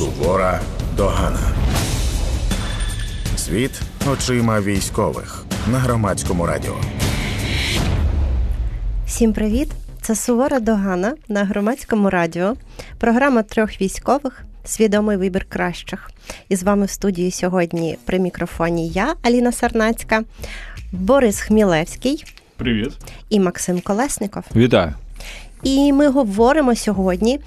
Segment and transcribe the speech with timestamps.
[0.00, 0.60] Сувора
[0.96, 1.40] догана.
[3.36, 3.70] Світ
[4.12, 6.76] очима військових на громадському радіо.
[9.06, 9.68] Всім привіт!
[10.02, 12.56] Це Сувора Догана на громадському радіо.
[12.98, 14.44] Програма трьох військових.
[14.64, 16.10] Свідомий вибір кращих.
[16.48, 20.22] І з вами в студії сьогодні при мікрофоні я, Аліна Сарнацька,
[20.92, 22.24] Борис Хмілевський.
[22.56, 22.92] Привіт.
[23.28, 24.44] І Максим Колесников.
[24.56, 24.94] Вітаю.
[25.62, 27.40] І ми говоримо сьогодні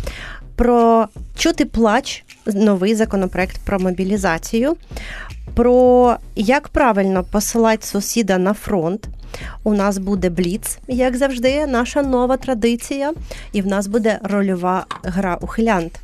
[0.64, 4.76] про чути плач, новий законопроект про мобілізацію,
[5.56, 9.08] про як правильно посилати сусіда на фронт.
[9.64, 13.14] У нас буде бліц, як завжди, наша нова традиція,
[13.54, 16.00] і в нас буде рольова гра ухилянт.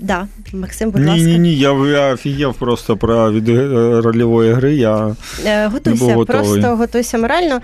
[0.00, 1.24] Да, Максим, будь ні, ласка.
[1.24, 3.66] Ні, ні, я я офігів просто про від е,
[4.00, 4.74] рольової гри.
[4.74, 7.60] Я е, Готуйся, не був просто готуйся морально.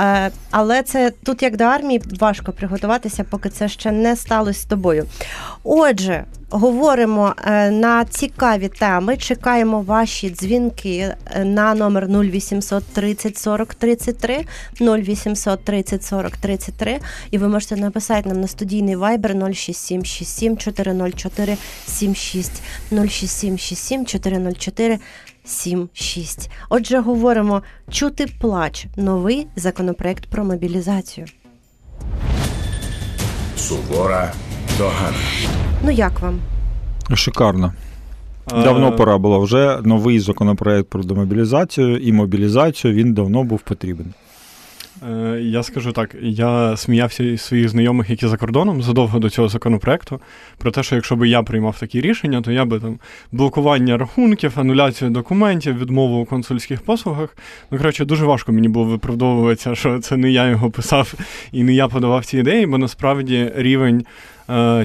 [0.00, 4.64] Е, але це тут, як до армії, важко приготуватися, поки це ще не сталося з
[4.64, 5.04] тобою.
[5.64, 9.16] Отже, говоримо е, на цікаві теми.
[9.16, 14.44] Чекаємо ваші дзвінки на номер 0800 30 40 33,
[14.80, 16.98] 0800 30 40 33,
[17.30, 24.98] і ви можете написати нам на студійний вайбер 06767 404 76 06767 404
[25.44, 26.50] 76.
[26.68, 28.86] Отже, говоримо чути плач.
[28.96, 31.26] Новий законопроект про мобілізацію.
[33.56, 34.32] Сувора
[34.80, 35.16] догана.
[35.84, 36.38] Ну як вам?
[37.14, 37.72] Шикарно.
[38.50, 42.94] Давно пора було вже новий законопроект про демобілізацію і мобілізацію.
[42.94, 44.14] Він давно був потрібен.
[45.40, 50.20] Я скажу так, я сміявся із своїх знайомих, які за кордоном задовго до цього законопроекту,
[50.58, 52.98] про те, що якщо б я приймав такі рішення, то я би там
[53.32, 57.36] блокування рахунків, ануляцію документів, відмову у консульських послугах.
[57.70, 61.14] Ну, коротше, дуже важко мені було виправдовуватися, що це не я його писав
[61.52, 64.04] і не я подавав ці ідеї, бо насправді рівень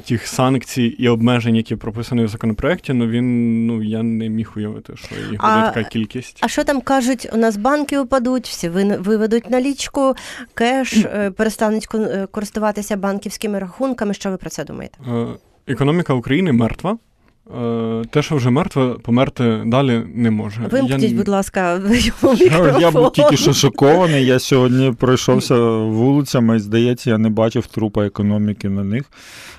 [0.07, 4.93] тих санкцій і обмежень, які прописані в законопроекті, ну він ну я не міг уявити,
[4.95, 6.39] що їх буде така кількість.
[6.41, 7.29] А що там кажуть?
[7.33, 10.15] У нас банки упадуть, всі виведуть налічку,
[10.53, 11.05] кеш,
[11.37, 11.87] перестануть
[12.31, 14.13] користуватися банківськими рахунками.
[14.13, 14.97] Що ви про це думаєте?
[15.67, 16.97] Економіка України мертва.
[18.09, 20.61] Те, що вже мертве, померти далі не може.
[20.71, 21.17] Вимкніть, я...
[21.17, 22.81] будь ласка, мікрофон.
[22.81, 24.25] Я був тільки що шокований.
[24.25, 29.03] Я сьогодні пройшовся вулицями, і здається, я не бачив трупа економіки на них.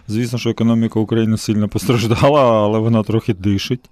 [0.08, 3.90] Звісно, що економіка України сильно постраждала, але вона трохи дишить.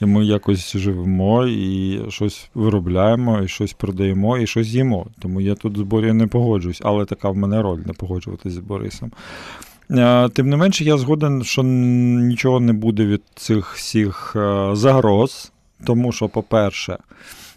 [0.00, 5.06] І ми якось живемо, і щось виробляємо, і щось продаємо, і щось їмо.
[5.22, 8.58] Тому я тут з Борєю не погоджуюсь, але така в мене роль не погоджуватися з
[8.58, 9.12] Борисом.
[10.32, 14.36] Тим не менше, я згоден, що нічого не буде від цих всіх
[14.72, 15.52] загроз,
[15.84, 16.98] тому що, по-перше,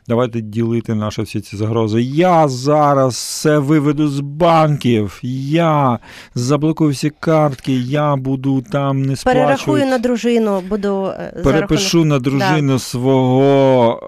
[0.09, 2.01] Давайте ділити наші всі ці загрози.
[2.01, 5.99] Я зараз все виведу з банків, я
[6.35, 9.45] заблокую всі картки, я буду там не сплачувати.
[9.45, 12.79] Перерахую на дружину, буду е, перепишу на дружину да.
[12.79, 14.07] свого е,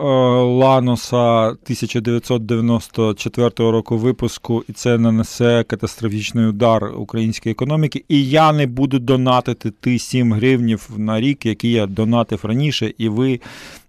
[0.66, 8.04] Ланоса 1994 року випуску, і це нанесе катастрофічний удар української економіки.
[8.10, 13.10] І я не буду донатити ті 7 гривнів на рік, які я донатив раніше, і
[13.10, 13.40] ви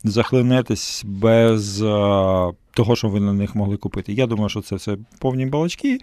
[0.04, 4.12] захлинетесь без uh, того, що ви на них могли купити.
[4.12, 5.98] Я думаю, що це все повні балачки,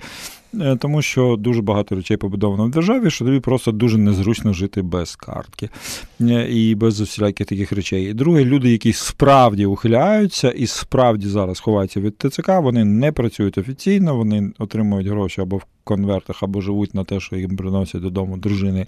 [0.53, 4.81] е, тому що дуже багато речей побудовано в державі, що тобі просто дуже незручно жити
[4.81, 5.69] без картки
[6.21, 8.09] е, і без усіляких таких речей.
[8.09, 13.57] І друге, люди, які справді ухиляються і справді зараз ховаються від ТЦК, вони не працюють
[13.57, 18.37] офіційно, вони отримують гроші або в конвертах, або живуть на те, що їм приносять додому
[18.37, 18.85] дружини,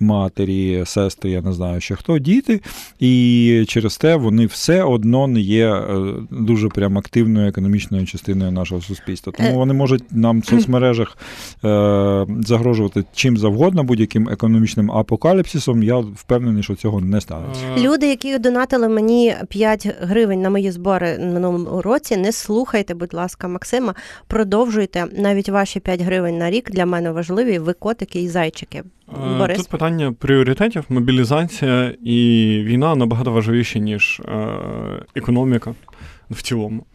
[0.00, 2.60] матері, сестри, я не знаю ще хто, діти.
[3.00, 8.80] І через те вони все одно не є е, дуже прям активною економічною частиною нашого
[8.80, 9.32] суспільства.
[9.36, 11.18] Тому вони можуть нам в соцмережах
[11.64, 15.82] е, загрожувати чим завгодно, будь-яким економічним апокаліпсисом.
[15.82, 17.62] Я впевнений, що цього не станеться.
[17.78, 23.48] Люди, які донатили мені 5 гривень на мої збори минулому році, не слухайте, будь ласка,
[23.48, 23.94] Максима,
[24.26, 28.82] продовжуйте навіть ваші 5 гривень на рік для мене важливі ви котики і зайчики.
[29.38, 29.58] Борис?
[29.58, 32.16] Тут питання пріоритетів, мобілізація і
[32.66, 34.48] війна набагато важливіші, ніж е,
[35.14, 35.74] економіка
[36.30, 36.86] в цілому.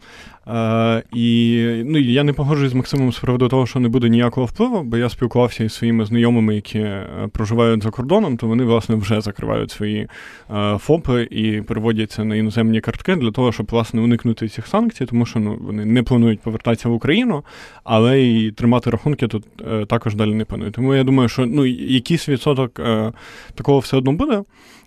[0.48, 4.46] Е, І ну, я не погоджуюсь з Максимом з приводу того, що не буде ніякого
[4.46, 8.94] впливу, бо я спілкувався із своїми знайомими, які е, проживають за кордоном, то вони, власне,
[8.94, 10.08] вже закривають свої
[10.50, 15.26] е, ФОПи і переводяться на іноземні картки для того, щоб власне уникнути цих санкцій, тому
[15.26, 17.44] що ну, вони не планують повертатися в Україну,
[17.84, 20.74] але і тримати рахунки тут е, також далі не планують.
[20.74, 23.12] Тому я думаю, що ну, якийсь відсоток е,
[23.54, 24.42] такого все одно буде.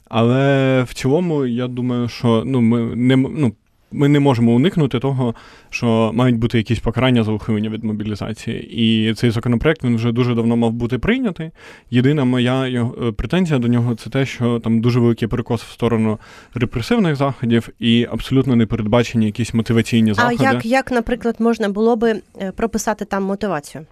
[0.10, 3.54] Але в цілому, я думаю, що ну, ми не ну,
[3.98, 5.36] ми не можемо уникнути того,
[5.70, 8.70] що мають бути якісь покарання за ухилення від мобілізації.
[8.72, 11.52] І цей законопроект він вже дуже давно мав бути прийнятий.
[11.92, 16.20] Єдина моя його, претензія до нього це те, що там дуже великий перекос в сторону
[16.54, 20.38] репресивних заходів і абсолютно не передбачені якісь мотиваційні заходи.
[20.40, 23.86] А як, як, наприклад, можна було би е, прописати там мотивацію?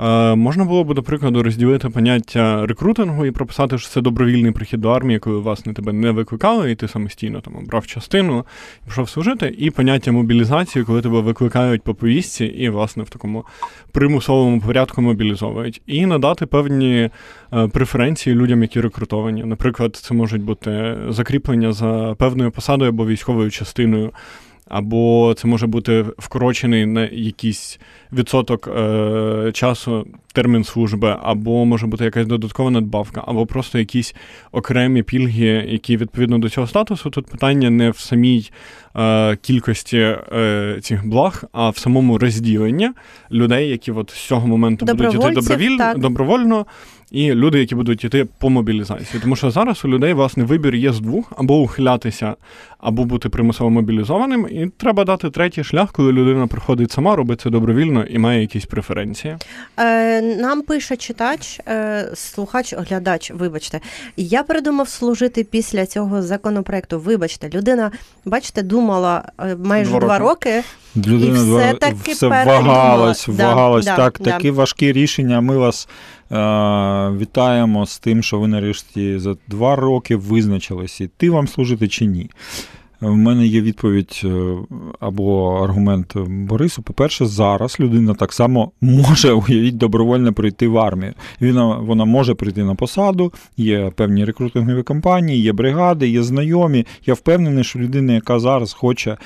[0.00, 4.80] Е, можна було б, до прикладу, розділити поняття рекрутингу і прописати, що це добровільний прихід
[4.80, 8.44] до армії, коли власне тебе не викликали, і ти самостійно там обрав частину
[8.82, 13.44] і пішов служити, і поняття мобілізації, коли тебе викликають по повістці і, власне, в такому
[13.92, 17.10] примусовому порядку мобілізовують, і надати певні
[17.52, 19.44] е, преференції людям, які рекрутовані.
[19.44, 24.12] Наприклад, це можуть бути закріплення за певною посадою або військовою частиною.
[24.68, 27.80] Або це може бути вкорочений на якийсь
[28.12, 34.14] відсоток е, часу термін служби, або може бути якась додаткова надбавка, або просто якісь
[34.52, 37.10] окремі пільги, які відповідно до цього статусу.
[37.10, 38.50] Тут питання не в самій
[38.96, 42.90] е, кількості е, цих благ, а в самому розділенні
[43.32, 46.66] людей, які от з цього моменту будуть йти добровільно добровольно.
[47.14, 49.20] І люди, які будуть йти по мобілізації.
[49.22, 52.34] Тому що зараз у людей власне вибір є з двох: або ухилятися,
[52.78, 54.48] або бути примусово мобілізованим.
[54.50, 58.66] І треба дати третій шлях, коли людина приходить сама, робить це добровільно і має якісь
[58.66, 59.36] преференції.
[59.76, 63.80] Е, Нам пише читач, е, слухач, оглядач, вибачте,
[64.16, 66.98] я придумав служити після цього законопроекту.
[67.00, 67.90] Вибачте, людина,
[68.24, 70.62] бачите, думала е, майже два, два роки.
[70.96, 73.84] Людина і все таки все вагалась, вагалась.
[73.84, 75.40] Да, так, да, такі важкі рішення.
[75.40, 75.88] Ми вас
[77.20, 82.30] вітаємо з тим, що ви нарешті за два роки визначились, іти вам служити чи ні.
[83.00, 84.56] В мене є відповідь е,
[85.00, 86.82] або аргумент Борису.
[86.82, 91.12] По-перше, зараз людина так само може уявіть добровольно прийти в армію.
[91.40, 96.86] Вона, вона може прийти на посаду, є певні рекрутингові компанії, є бригади, є знайомі.
[97.06, 99.16] Я впевнений, що людина, яка зараз хоче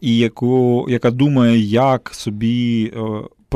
[0.00, 3.00] і яку, яка думає, як собі е,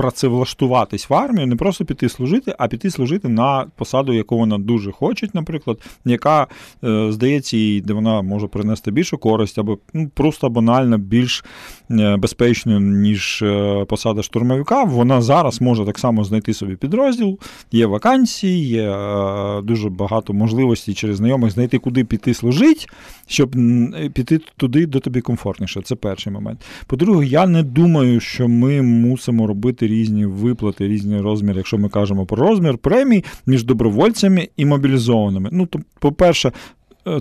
[0.00, 4.92] працевлаштуватись в армію, не просто піти служити, а піти служити на посаду, яку вона дуже
[4.92, 6.46] хоче, наприклад, яка
[6.84, 11.44] е, здається, їй, де вона може принести більшу користь, або ну, просто банально більш
[11.90, 13.44] е, безпечною, ніж
[13.88, 14.84] посада штурмовика.
[14.84, 17.38] Вона зараз може так само знайти собі підрозділ,
[17.72, 18.96] є вакансії, є
[19.62, 22.86] дуже багато можливостей через знайомих знайти, куди піти служити,
[23.26, 23.50] щоб
[24.12, 25.82] піти туди, де тобі комфортніше.
[25.82, 26.60] Це перший момент.
[26.86, 32.26] По-друге, я не думаю, що ми мусимо робити різні виплати, різні розміри, якщо ми кажемо
[32.26, 35.48] про розмір премій між добровольцями і мобілізованими.
[35.52, 36.52] Ну, то, по-перше,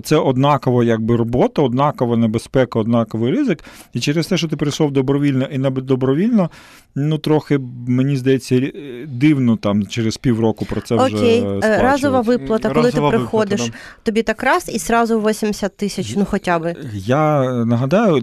[0.02, 3.64] це однакова якби робота, однакова небезпека, однаковий ризик.
[3.92, 6.50] І через те, що ти прийшов добровільно і не добровільно,
[6.94, 8.72] ну трохи мені здається
[9.06, 11.14] дивно там через півроку про це Окей.
[11.14, 11.82] вже сплачувати.
[11.82, 14.02] разова виплата, коли разова ти приходиш, виплата, да.
[14.02, 16.74] тобі так раз і сразу 80 тисяч, ну хоча б.
[16.92, 18.22] Я нагадаю,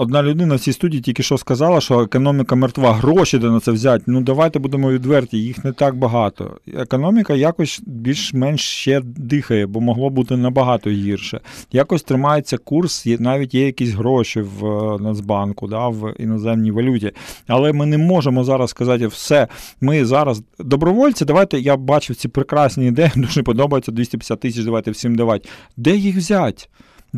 [0.00, 3.72] Одна людина в цій студії тільки що сказала, що економіка мертва, гроші де на це
[3.72, 4.04] взяти.
[4.06, 6.56] Ну давайте будемо відверті, їх не так багато.
[6.74, 11.40] Економіка якось більш-менш ще дихає, бо могло бути набагато гірше.
[11.72, 17.12] Якось тримається курс, навіть є якісь гроші в е, Нацбанку, да, в іноземній валюті.
[17.46, 19.48] Але ми не можемо зараз сказати, все,
[19.80, 25.16] ми зараз добровольці, давайте я бачив ці прекрасні ідеї, дуже подобається 250 тисяч, давайте всім
[25.16, 25.48] давати.
[25.76, 26.64] Де їх взяти?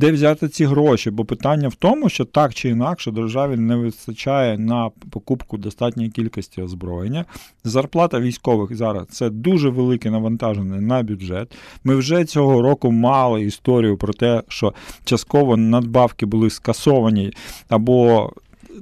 [0.00, 4.58] Де взяти ці гроші, бо питання в тому, що так чи інакше державі не вистачає
[4.58, 7.24] на покупку достатньої кількості озброєння.
[7.64, 11.54] Зарплата військових зараз це дуже велике навантаження на бюджет.
[11.84, 17.32] Ми вже цього року мали історію про те, що частково надбавки були скасовані
[17.68, 18.30] або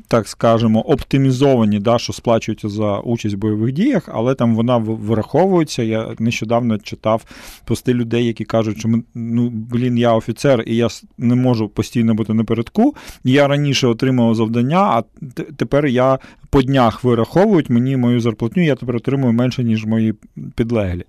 [0.09, 5.83] так скажемо, оптимізовані, да, що сплачуються за участь в бойових діях, але там вона вираховується.
[5.83, 7.25] Я нещодавно читав
[7.65, 10.89] пости людей, які кажуть, що ну, блін, я офіцер і я
[11.19, 12.95] не можу постійно бути напередку.
[13.25, 15.03] Я раніше отримав завдання, а
[15.57, 16.19] тепер я
[16.51, 20.15] по днях вираховують мені мою зарплатню, я тепер отримую менше, ніж мої
[20.55, 21.05] підлеглі.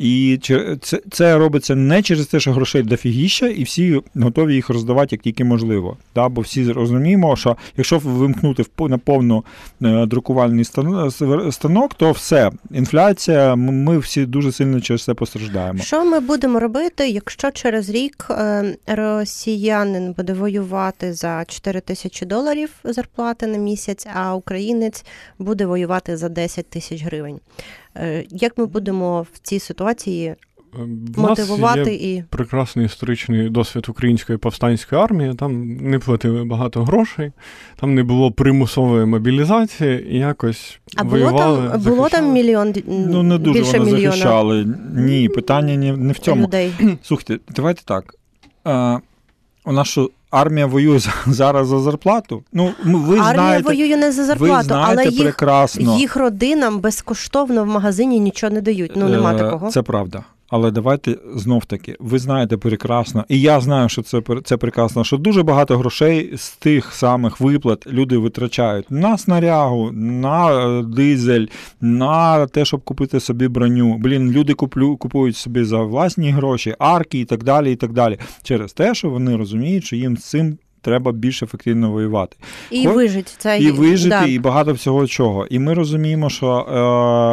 [0.00, 0.78] І це
[1.10, 5.44] це робиться не через те, що грошей дофігіща, і всі готові їх роздавати як тільки
[5.44, 5.96] можливо.
[6.14, 6.28] Да?
[6.28, 9.44] Бо всі розуміємо, що якщо вимкнути на повну
[9.82, 10.64] е, друкувальний
[11.50, 15.78] станок, то все, інфляція, ми всі дуже сильно через це постраждаємо.
[15.78, 22.70] Що ми будемо робити, якщо через рік е, росіянин буде воювати за 4 тисячі доларів
[22.84, 25.04] зарплати на місяць, а українець
[25.38, 27.40] буде воювати за 10 тисяч гривень?
[27.96, 30.36] Е, як ми будемо в цій ситуації е,
[31.14, 35.34] в мотивувати є і прекрасний історичний досвід української повстанської армії?
[35.34, 37.32] Там не платили багато грошей,
[37.80, 43.22] там не було примусової мобілізації і якось а воювали, було там було там мільйон ну
[43.22, 44.74] не дуже більше вони мільйона захищали.
[44.94, 46.42] Ні, питання не, не в цьому.
[46.42, 46.72] Людей.
[47.02, 48.14] Слухайте, давайте так.
[49.70, 52.42] У нас що армія воює зараз за зарплату?
[52.52, 55.96] Ну, ми- ви Армія знаєте, воює не за ви зарплату, знаєте але їх, прекрасно.
[55.98, 58.92] їх родинам безкоштовно в магазині нічого не дають.
[58.96, 59.70] Ну нема Е, такого.
[59.70, 60.22] Це правда.
[60.50, 65.16] Але давайте знов таки, ви знаєте прекрасно, і я знаю, що це це прекрасно, що
[65.16, 71.46] дуже багато грошей з тих самих виплат люди витрачають на снарягу, на е, дизель,
[71.80, 73.98] на те, щоб купити собі броню.
[73.98, 77.72] Блін, люди куплю, купують собі за власні гроші, арки і так далі.
[77.72, 78.18] І так далі.
[78.42, 82.36] Через те, що вони розуміють, що їм з цим треба більш ефективно воювати
[82.70, 84.26] І Хо- вижить це і вижити, да.
[84.26, 85.46] і багато всього чого.
[85.46, 86.48] І ми розуміємо, що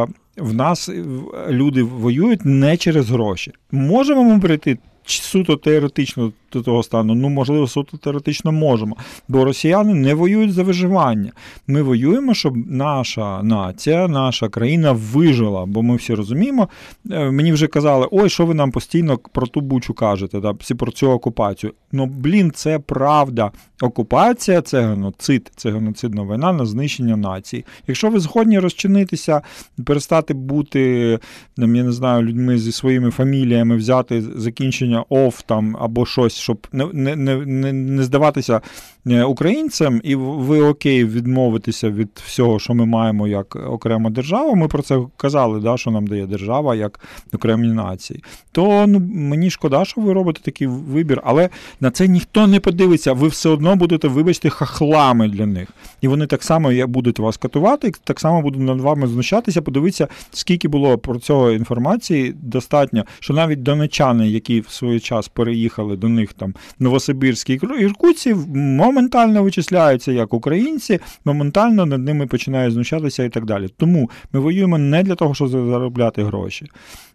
[0.09, 3.51] е, в нас в- люди воюють не через гроші.
[3.71, 7.15] Можемо ми прийти суто теоретично до того стану?
[7.15, 8.97] Ну, можливо, суто теоретично можемо.
[9.27, 11.31] Бо росіяни не воюють за виживання.
[11.67, 15.65] Ми воюємо, щоб наша нація, наша країна вижила.
[15.65, 16.69] Бо ми всі розуміємо.
[17.11, 20.91] е, Мені вже казали, ой, що ви нам постійно про ту бучу кажете, всі про
[20.91, 21.73] цю окупацію.
[21.91, 23.51] Ну, блін, це правда.
[23.81, 27.65] Окупація це геноцид, це геноцидна війна на знищення нації.
[27.87, 29.41] Якщо ви згодні розчинитися,
[29.85, 31.19] перестати бути,
[31.57, 36.67] там, я не знаю, людьми зі своїми фаміліями, взяти закінчення ОФ там або щось, щоб
[36.71, 38.61] не, не, не, не, здаватися
[39.07, 44.53] е, українцям, і ви окей відмовитися від всього, що ми маємо як окрема держава.
[44.55, 46.99] Ми про це казали, да, що нам дає держава як
[47.33, 48.23] окремі нації.
[48.51, 51.49] То ну, мені шкода, що ви робите такий вибір, але
[51.81, 53.13] на це ніхто не подивиться.
[53.13, 55.69] Ви все одно будете, вибачте, хахлами для них.
[56.01, 59.61] І вони так само будуть вас катувати, так само будуть над вами знущатися.
[59.61, 65.97] Подивіться, скільки було про цього інформації достатньо, що навіть донечани, які в свій час переїхали
[65.97, 73.23] до них там Новосибірські і Іркутці, моментально вичисляються як українці, моментально над ними починають знущатися
[73.23, 73.69] і так далі.
[73.77, 76.67] Тому ми воюємо не для того, щоб заробляти гроші.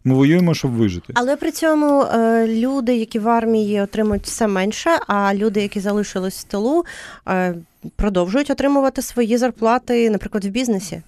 [0.04, 1.12] Ми воюємо, щоб вижити.
[1.16, 6.40] Але при цьому е, люди, які в армії отримують все менше, а люди, які залишились
[6.40, 6.84] в тилу,
[7.28, 7.54] е,
[7.96, 11.02] продовжують отримувати свої зарплати, наприклад, в бізнесі.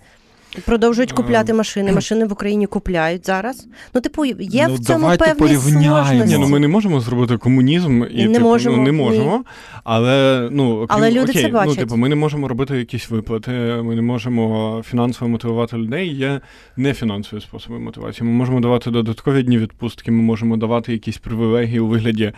[0.67, 1.93] Продовжують Е, купляти машини.
[1.93, 3.67] Машини в Україні купляють зараз.
[3.95, 6.25] Ну, типу, є Ну, в цьому давайте певні сложності.
[6.27, 8.97] Ні, ну ми не можемо зробити комунізм і Не типу, можемо, ну, не ні.
[8.99, 9.45] можемо.
[9.85, 11.69] Але ну окрім, Але люди окей, це бачать.
[11.69, 13.51] Ну, типу, ми не можемо робити якісь виплати,
[13.85, 16.15] ми не можемо фінансово мотивувати людей.
[16.17, 16.41] Є
[16.77, 18.29] нефінансові способи мотивації.
[18.29, 22.33] Ми можемо давати додаткові дні відпустки, ми можемо давати якісь привілегії у вигляді.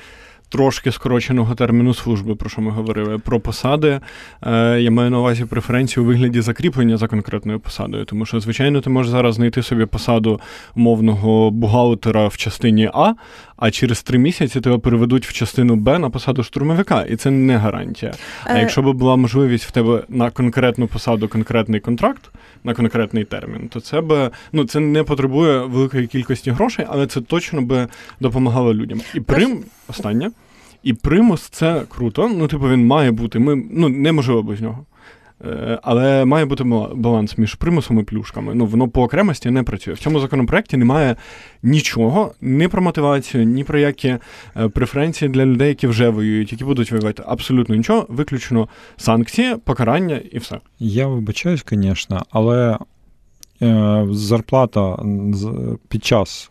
[0.49, 4.01] Трошки скороченого терміну служби, про що ми говорили, про посади.
[4.43, 8.05] Е, я маю на увазі преференцію у вигляді закріплення за конкретною посадою.
[8.05, 10.41] Тому що, звичайно, ти можеш зараз знайти собі посаду
[10.77, 13.13] умовного бухгалтера в частині А,
[13.57, 17.57] а через три місяці тебе переведуть в частину Б на посаду штурмовика, і це не
[17.57, 18.15] гарантія.
[18.45, 22.31] А Е, якщо б була можливість в тебе на конкретну посаду, конкретний контракт
[22.65, 27.21] на конкретний термін, то це б ну це не потребує великої кількості грошей, але це
[27.21, 27.87] точно би
[28.21, 29.01] допомагало людям.
[29.15, 30.31] І прим останнє.
[30.87, 32.29] І примус це круто.
[32.29, 33.39] Ну, типу, він має бути.
[33.39, 34.87] Ми ну неможливо без нього.
[35.45, 38.55] Е, Але має бути бала- баланс між примусом і плюшками.
[38.55, 39.95] Ну, воно по окремості не працює.
[39.95, 41.17] В цьому законопроекті немає
[41.63, 44.09] нічого, ні про мотивацію, ні про які
[44.57, 47.23] е, преференції для людей, які вже воюють, які будуть воювати.
[47.27, 50.61] Абсолютно нічого, виключно санкції, покарання і все.
[50.79, 52.79] Я вибачаюсь, звісно, але
[53.63, 54.99] е, зарплата
[55.89, 56.51] під час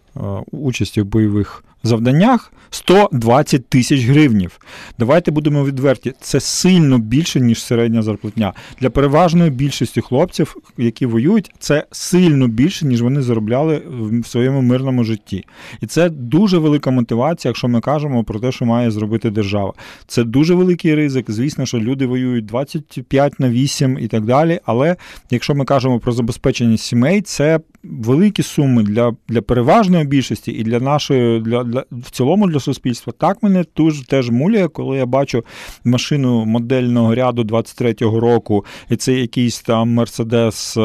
[0.51, 4.59] участі в бойових завданнях 120 тисяч гривнів.
[4.99, 6.13] Давайте будемо відверті.
[6.21, 8.53] Це сильно більше, ніж середня зарплатня.
[8.81, 15.03] Для переважної більшості хлопців, які воюють, це сильно більше, ніж вони заробляли в своєму мирному
[15.03, 15.45] житті.
[15.81, 19.73] І це дуже велика мотивація, якщо ми кажемо про те, що має зробити держава.
[20.07, 21.31] Це дуже великий ризик.
[21.31, 24.59] Звісно, що люди воюють 25 на 8 і так далі.
[24.65, 24.95] Але
[25.31, 30.79] якщо ми кажемо про забезпечення сімей, це великі суми для, для переважної більшості і для
[30.79, 33.13] нашої, для, для в цілому для суспільства.
[33.17, 35.43] Так мене дуже теж муляє, коли я бачу
[35.83, 40.77] машину модельного ряду 23-го року, і це якийсь там Мерседес,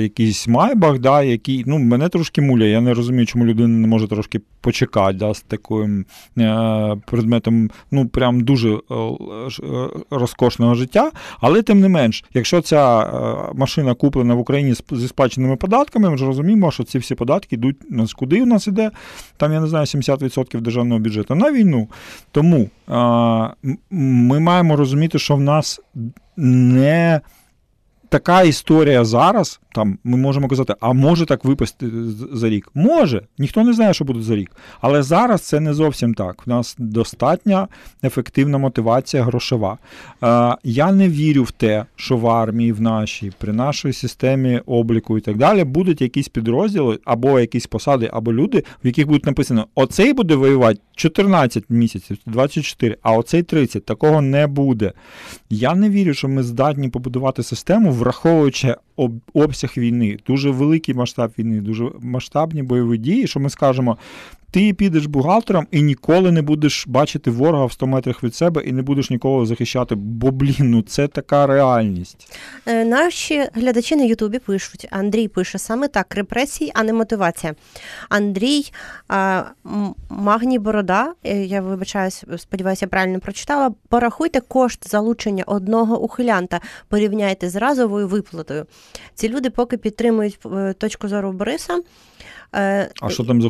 [0.00, 2.70] якийсь Майбах, да, який ну мене трошки муляє.
[2.70, 6.04] Я не розумію, чому людина не може трошки почекати да, з таким
[6.38, 11.10] е, предметом, ну прям дуже е, е, розкошного життя.
[11.40, 13.12] Але тим не менш, якщо ця
[13.54, 17.76] машина куплена в Україні зі сплаченими податками, ми ж розуміємо, що ці всі податки йдуть
[17.90, 18.90] у куди у нас іде,
[19.36, 21.88] там я не знаю, 70% державного бюджету на війну.
[22.32, 22.70] Тому
[23.90, 25.80] ми маємо розуміти, що в нас
[26.36, 27.20] не
[28.08, 29.60] така історія зараз.
[29.74, 31.86] Там ми можемо казати, а може так випасти
[32.32, 32.70] за рік?
[32.74, 34.50] Може, ніхто не знає, що буде за рік.
[34.80, 36.42] Але зараз це не зовсім так.
[36.46, 37.68] У нас достатня
[38.04, 39.78] ефективна мотивація грошова.
[40.22, 45.18] Е, я не вірю в те, що в армії, в нашій, при нашій системі обліку
[45.18, 49.66] і так далі будуть якісь підрозділи або якісь посади, або люди, в яких буде написано:
[49.74, 54.92] оцей буде воювати 14 місяців, 24, а оцей 30, такого не буде.
[55.50, 58.76] Я не вірю, що ми здатні побудувати систему, враховуючи
[59.34, 63.98] обсяг війни, дуже великий масштаб війни, дуже масштабні бойові дії, що ми скажемо.
[64.50, 68.72] Ти підеш бухгалтером і ніколи не будеш бачити ворога в 100 метрах від себе і
[68.72, 69.94] не будеш нікого захищати.
[69.94, 72.36] Бо, блін, ну це така реальність.
[72.66, 74.88] Е, Наші глядачі на Ютубі пишуть.
[74.90, 77.54] Андрій пише саме так: репресії, а не мотивація.
[78.08, 78.72] Андрій
[79.08, 79.42] а,
[80.10, 83.70] Магній Борода, е, я вибачаюсь, сподіваюся, правильно прочитала.
[83.88, 88.66] Порахуйте кошт залучення одного ухилянта, порівняйте з разовою виплатою.
[89.14, 91.82] Ці люди поки підтримують е, точку зору Бориса.
[92.54, 93.48] Е, А що там з,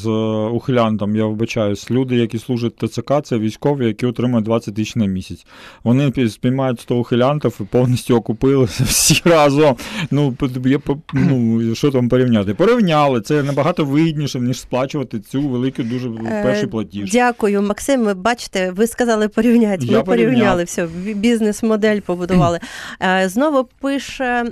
[0.00, 0.08] з
[0.52, 1.16] ухилянтом?
[1.16, 1.90] Я вибачаюсь.
[1.90, 5.46] Люди, які служать ТЦК, це військові, які отримують 20 тисяч на місяць.
[5.84, 9.76] Вони пі- спіймають 100 ухилянтів і повністю окупилися всі разом.
[10.10, 10.36] Ну,
[10.66, 10.78] є,
[11.14, 12.54] ну, що там порівняти?
[12.54, 13.20] Порівняли.
[13.20, 17.10] Це набагато вигідніше, ніж сплачувати цю велику дуже Е, перший платіж.
[17.12, 18.04] Дякую, Максим.
[18.04, 19.86] Ви бачите, ви сказали порівняти.
[19.86, 22.60] Ми порівняли все, бізнес-модель побудували.
[23.02, 24.44] Е, Знову пише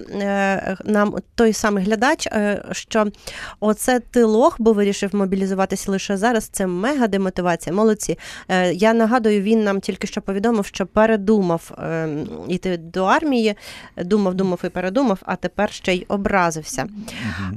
[0.84, 2.28] нам той самий глядач,
[2.72, 3.06] що
[3.71, 6.45] оце ти лох, бо вирішив мобілізуватися лише зараз.
[6.45, 7.77] Це мега демотивація.
[7.77, 8.19] Молодці.
[8.49, 12.09] Е, Я нагадую, він нам тільки що повідомив, що передумав е,
[12.49, 13.55] йти до армії.
[13.97, 16.89] Думав, думав і передумав, а тепер ще й образився.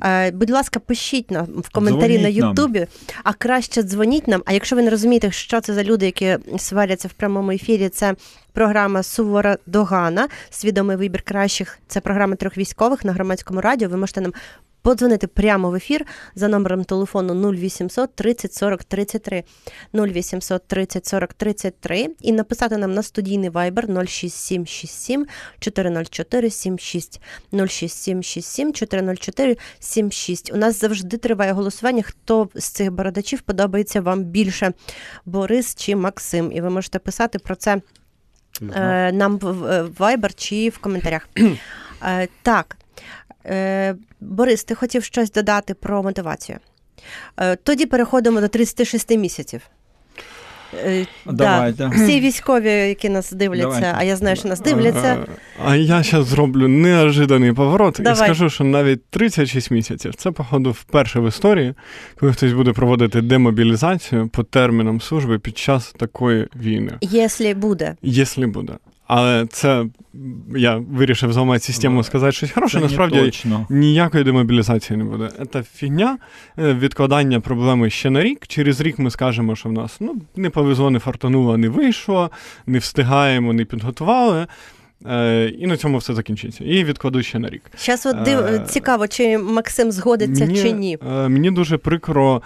[0.03, 2.49] Е, Будь ласка, пишіть нам в коментарі Дзвоніть на нам.
[2.49, 2.87] Ютубі,
[3.23, 4.43] а краще дзвоніть нам.
[4.45, 8.15] А якщо ви не розумієте, що це за люди, які сваряться в прямому ефірі, це
[8.53, 11.79] програма Сувора Догана, свідомий вибір кращих.
[11.87, 13.89] Це програма трьох військових на громадському радіо.
[13.89, 14.33] Ви можете нам
[14.83, 19.43] подзвонити прямо в ефір за номером телефону 0800 30 40 33
[19.93, 25.27] 0800 30 40 33 і написати нам на студійний вайбер 06767
[25.59, 27.21] 404 76
[27.51, 30.53] 06767 404 76.
[30.53, 32.03] У нас завжди триває голосування.
[32.03, 34.73] Хто з цих бородачів подобається вам більше,
[35.25, 36.51] Борис чи Максим?
[36.51, 37.81] І ви можете писати про це
[38.75, 39.51] е, нам в
[39.83, 41.29] в Viber чи в коментарях.
[42.05, 42.77] Е, Так.
[43.45, 46.57] Е, Борис, ти хотів щось додати про мотивацію.
[47.37, 49.61] Е, Тоді переходимо до 36 місяців.
[50.85, 51.77] Е, Давайте.
[51.77, 51.89] Да.
[51.89, 53.95] Всі військові, які нас дивляться, Давайте.
[53.97, 55.25] а я знаю, що нас дивляться.
[55.65, 58.13] А я зараз зроблю неожиданий поворот Давай.
[58.13, 61.73] і скажу, що навіть 36 місяців це, походу, вперше в історії,
[62.19, 66.91] коли хтось буде проводити демобілізацію по термінам служби під час такої війни.
[67.01, 67.95] Якщо буде.
[68.01, 68.73] Якщо буде.
[69.15, 69.85] Але це
[70.55, 72.77] я вирішив зламати систему, сказати щось хороше.
[72.77, 73.67] Це Насправді точно.
[73.69, 75.29] ніякої демобілізації не буде.
[75.53, 76.17] Це фігня,
[76.59, 78.47] е, відкладання проблеми ще на рік.
[78.47, 82.31] Через рік ми скажемо, що в нас ну, не повезло, не фартануло, не вийшло,
[82.67, 84.47] не встигаємо, не підготували.
[85.09, 86.63] Е, і на цьому все закінчиться.
[86.63, 87.61] І відкладу ще на рік.
[87.77, 88.39] Зараз от див...
[88.39, 90.97] Е, цікаво, чи Максим згодиться Мені, чи ні.
[91.07, 92.41] е, Мені дуже прикро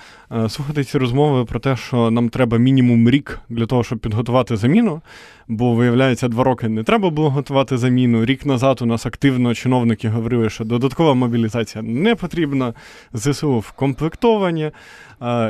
[0.49, 5.01] слухати ці розмови про те, що нам треба мінімум рік для того, щоб підготувати заміну.
[5.47, 8.25] Бо, виявляється, два роки не треба було готувати заміну.
[8.25, 12.73] Рік назад у нас активно чиновники говорили, що додаткова мобілізація не потрібна,
[13.13, 14.71] ЗСУ вкомплектовані.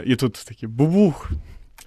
[0.05, 1.31] І тут такий бубух,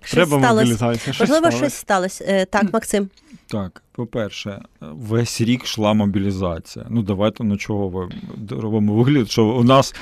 [0.02, 0.54] Щось треба сталося.
[0.54, 1.12] мобілізація.
[1.14, 2.24] Щось Можливо, щось сталося.
[2.28, 3.08] Е, Так, Максим.
[3.46, 6.86] Так, по-перше, весь рік йшла мобілізація.
[6.90, 8.08] Ну, давайте на чого ви
[8.50, 9.94] робимо вигляд, що у нас.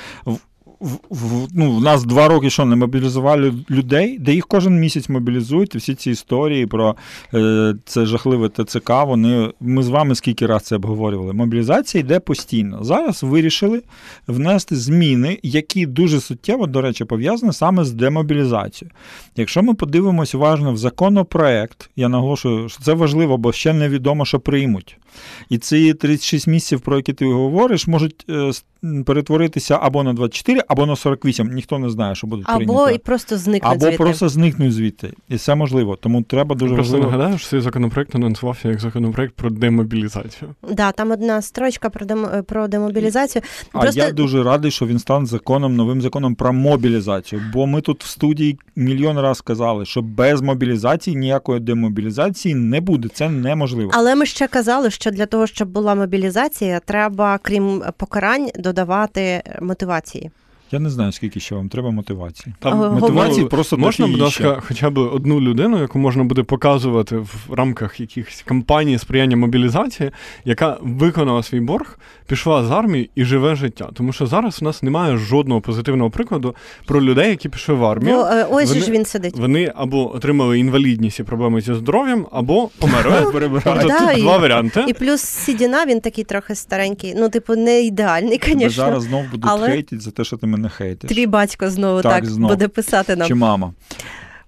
[0.79, 5.09] В- в, ну, в нас два роки що не мобілізували людей, де їх кожен місяць
[5.09, 5.75] мобілізують.
[5.75, 6.95] Всі ці історії про
[7.33, 8.89] е, це жахливе ТЦК.
[8.89, 11.33] Вони ми з вами скільки раз це обговорювали.
[11.33, 12.83] Мобілізація йде постійно.
[12.83, 13.81] Зараз вирішили
[14.27, 18.95] внести зміни, які дуже суттєво, до речі, пов'язані саме з демобілізацією.
[19.35, 24.39] Якщо ми подивимось уважно в законопроект, я наголошую, що це важливо, бо ще невідомо, що
[24.39, 24.97] приймуть.
[25.49, 28.51] І ці 36 місяців, про які ти говориш, можуть е,
[29.05, 31.51] перетворитися або на 24, або на 48.
[31.53, 32.95] Ніхто не знає, що будуть Або прийняті.
[32.95, 33.97] і просто зникнуть Або звідти.
[33.97, 35.13] просто зникнуть звідти.
[35.29, 35.95] І це можливо.
[35.95, 37.11] Тому треба дуже Просто важливо.
[37.11, 40.55] нагадаю, що цей законопроект анонсувався як законопроект про демобілізацію.
[40.71, 43.41] Да, там одна строчка про демо, про демобілізацію.
[43.73, 47.41] А Просто я дуже радий, що він стане законом, новим законом про мобілізацію.
[47.53, 53.07] Бо ми тут в студії мільйон разів сказали, що без мобілізації ніякої демобілізації не буде.
[53.13, 53.91] Це неможливо.
[53.93, 60.31] Але ми ще казали, що для того, щоб була мобілізація, треба, крім покарань, додавати мотивації.
[60.71, 62.55] Я не знаю, скільки ще вам треба мотивації.
[62.59, 62.77] Там.
[62.77, 67.53] Мотивації ну, просто можна, будь ласка, хоча б одну людину, яку можна буде показувати в
[67.53, 70.11] рамках якихось кампаній сприяння мобілізації,
[70.45, 73.89] яка виконала свій борг, пішла з армії і живе життя.
[73.93, 76.55] Тому що зараз у нас немає жодного позитивного прикладу
[76.85, 78.15] про людей, які пішли в армію.
[78.15, 79.37] Бо е, ось вони- ж він сидить.
[79.37, 83.49] Вони або отримали інвалідність і проблеми зі здоров'ям, або померли.
[83.63, 84.85] Тобто тут два варіанти.
[84.87, 87.13] І плюс Сідіна, він такий трохи старенький.
[87.17, 88.69] Ну, типу, не ідеальний, звісно.
[88.69, 91.09] зараз знов будуть хейтити за те, що ти мене хейтиш.
[91.11, 92.49] Твій батько знову Так, так, знов.
[92.49, 93.27] буде писати нам.
[93.27, 93.73] Чи мама.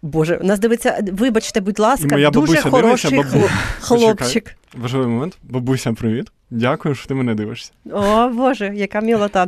[0.02, 4.20] Боже, нас дивиться, вибачте, будь ласка, моя дуже хороший дивиться, бабу- хлопчик.
[4.20, 4.56] хлопчик.
[4.74, 5.38] Важливий момент.
[5.44, 6.32] Бабуся, привіт.
[6.54, 7.72] Дякую, що ти мене дивишся.
[7.92, 9.48] О, Боже, яка мілота.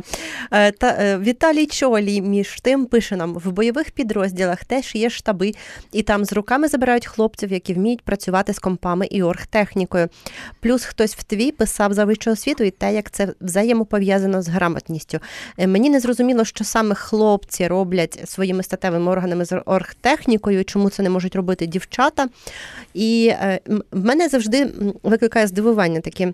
[0.50, 5.52] Е, Та, е, Віталій Чолі між тим пише нам: в бойових підрозділах теж є штаби,
[5.92, 10.08] і там з руками забирають хлопців, які вміють працювати з компами і оргтехнікою.
[10.60, 15.18] Плюс хтось в тві писав за вищу освіту і те, як це взаємопов'язано з грамотністю.
[15.58, 21.02] Е, Мені не зрозуміло, що саме хлопці роблять своїми статевими органами з оргтехнікою, чому це
[21.02, 22.28] не можуть робити дівчата.
[22.94, 23.32] І
[23.92, 26.32] в мене завжди викликає здивування такі.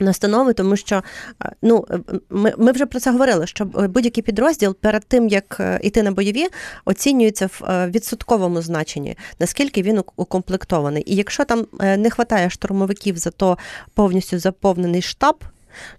[0.00, 1.02] Настанови, тому що
[1.44, 1.98] е, ну е,
[2.30, 6.12] ми, ми вже про це говорили, що е, будь-який підрозділ перед тим як йти на
[6.12, 6.46] бойові,
[6.84, 11.02] оцінюється в відсотковому значенні, наскільки він укомплектований.
[11.06, 13.58] І якщо там не вистачає штурмовиків, зато
[13.94, 15.44] повністю заповнений штаб.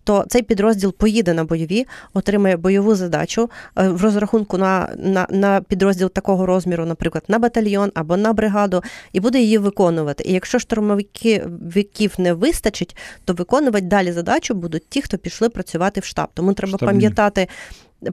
[0.03, 5.61] То цей підрозділ поїде на бойові, отримає бойову задачу е, в розрахунку на, на, на
[5.61, 10.23] підрозділ такого розміру, наприклад, на батальйон або на бригаду, і буде її виконувати.
[10.27, 16.03] І якщо штурмовиків не вистачить, то виконувати далі задачу будуть ті, хто пішли працювати в
[16.03, 16.27] штаб.
[16.33, 16.87] Тому треба Штабні.
[16.87, 17.47] пам'ятати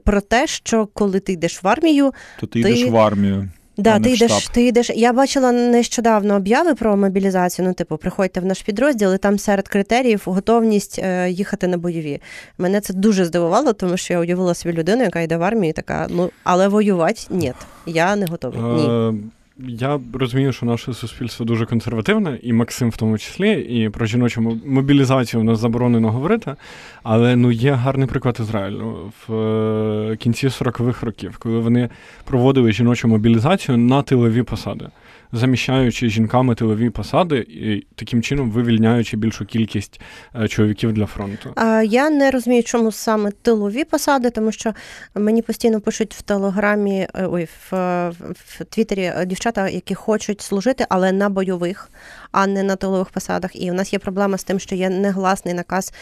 [0.05, 3.49] про те, що коли ти йдеш в армію, То ти Ти- йдеш в армію.
[3.77, 4.55] Да, ти в йдеш, штаб.
[4.55, 4.91] ти йдеш.
[4.95, 7.69] Я бачила нещодавно обяви про мобілізацію.
[7.69, 12.21] Ну, типу, приходьте в наш підрозділ, і там серед критеріїв готовність е, їхати на бойові.
[12.59, 15.73] Мене це дуже здивувало, тому що я уявила собі людину, яка йде в армію, і
[15.73, 17.53] така, ну але воювати ні,
[17.87, 18.61] я не готовий.
[18.61, 19.21] Ні.
[19.59, 24.61] Я розумію, що наше суспільство дуже консервативне, і Максим в тому числі, і про жіночу
[24.66, 26.55] мобілізацію в нас заборонено говорити.
[27.03, 31.88] Але ну є гарний приклад Ізраїлю в е, кінці 40-х років, коли вони
[32.25, 34.88] проводили жіночу мобілізацію на тилові посади,
[35.33, 40.01] заміщаючи жінками тилові посади і таким чином вивільняючи більшу кількість
[40.35, 41.53] е, чоловіків для фронту.
[41.85, 44.75] Я не розумію, чому саме тилові посади, тому що
[45.15, 50.41] мені постійно пишуть в телеграмі, е, ой, в, е, в Твіттері е, дівчата, які хочуть
[50.41, 51.91] служити, але на бойових,
[52.33, 53.51] а не на тилових посадах.
[53.55, 55.93] І у нас є проблема з тим, що є негласний наказ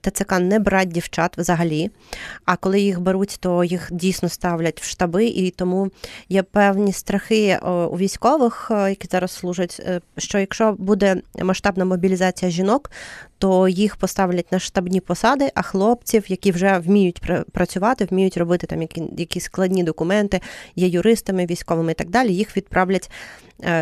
[0.00, 1.90] ТЦК не брати дівчат взагалі.
[2.44, 5.90] А коли їх беруть, то їх дійсно ставлять в штаби, і тому
[6.28, 12.50] є певні страхи у військових, е, які зараз служать, е, що якщо буде масштабна мобілізація
[12.50, 12.90] жінок,
[13.38, 18.66] то їх поставлять на штабні посади, а хлопців, які вже вміють пр- працювати, вміють робити
[18.66, 20.40] там які, якісь складні документи,
[20.76, 23.10] є юристами, військовими і так далі, їх відправлять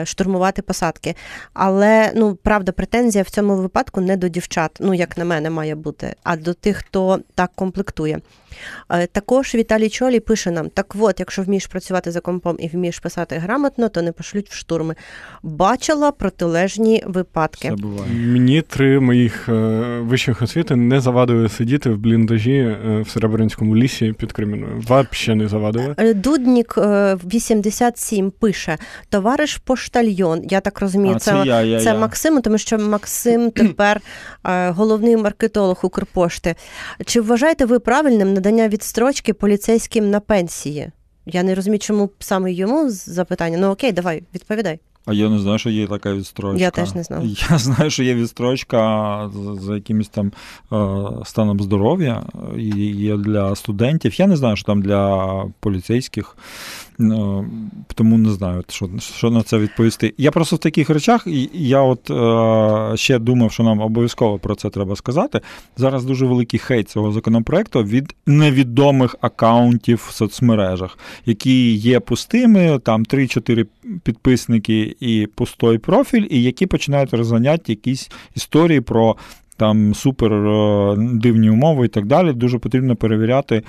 [0.04, 1.14] штурмувати посадки.
[1.52, 5.74] Але ну правда, претензія в цьому випадку не до дівчат, ну як на мене, має
[5.74, 8.20] бути, а до тих, хто так комплектує.
[8.90, 12.98] Е, Також Віталій Чолі пише нам: так от, якщо вмієш працювати за компом і вмієш
[12.98, 14.94] писати грамотно, то не пошлють в штурми.
[15.42, 17.68] Бачила протилежні випадки.
[17.68, 18.12] Це буває.
[18.12, 19.52] Мені три моїх е,
[20.02, 24.82] вищих освіти не завадили сидіти в бліндажі е, в Серебрянському лісі під Креміною.
[24.88, 25.94] Вообще не завадили.
[25.98, 30.42] Е, Дуднік е, 87 пише: товариш поштальйон.
[30.50, 31.98] Я так розумію, А, це, це я, я, це я.
[31.98, 34.00] Максим, тому що Максим тепер
[34.44, 36.54] е, головний маркетолог Укрпошти.
[37.06, 40.90] Чи вважаєте ви правильним надання відстрочки поліцейським на пенсії?
[41.26, 43.58] Я не розумію, чому саме йому запитання.
[43.60, 44.80] Ну окей, давай, відповідай.
[45.06, 46.62] А я не знаю, що є така відстрочка.
[46.62, 47.24] Я теж не знала.
[47.50, 50.32] Я знаю, що є відстрочка за, за якимось там
[50.72, 52.22] е, станом здоров'я,
[52.56, 54.20] є для студентів.
[54.20, 56.36] Я не знаю, що там для поліцейських.
[57.00, 57.44] Е,
[57.94, 60.14] Тому не знаю, що, що на це відповісти.
[60.18, 64.54] Я просто в таких речах, і я от е, ще думав, що нам обов'язково про
[64.54, 65.40] це треба сказати.
[65.76, 73.04] Зараз дуже великий хейт цього законопроекту від невідомих акаунтів в соцмережах, які є пустими, там
[73.04, 73.66] 3-4
[74.02, 79.16] підписники і пустой профіль, і які починають розганяти якісь історії про
[79.56, 82.32] там супер е, дивні умови і так далі.
[82.32, 83.62] Дуже потрібно перевіряти.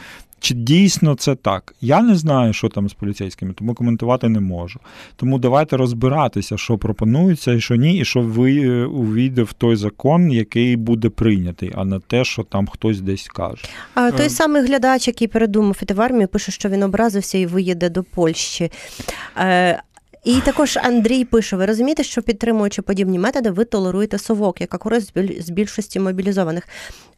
[0.45, 1.75] Чи дійсно це так?
[1.81, 4.79] Я не знаю, що там з поліцейськими, тому коментувати не можу.
[5.15, 9.75] Тому давайте розбиратися, що пропонується і що ні, і що ви е, увійде в той
[9.75, 13.63] закон, який буде прийнятий, а не те, що там хтось десь каже.
[13.93, 14.29] А той Е.
[14.29, 18.71] самий глядач, який передумав іти в армію, пише, що він образився і виїде до Польщі.
[20.25, 25.07] І також Андрій пише: ви розумієте, що підтримуючи подібні методи, ви толеруєте совок, яка користь
[25.07, 26.67] з біль- з більшості мобілізованих.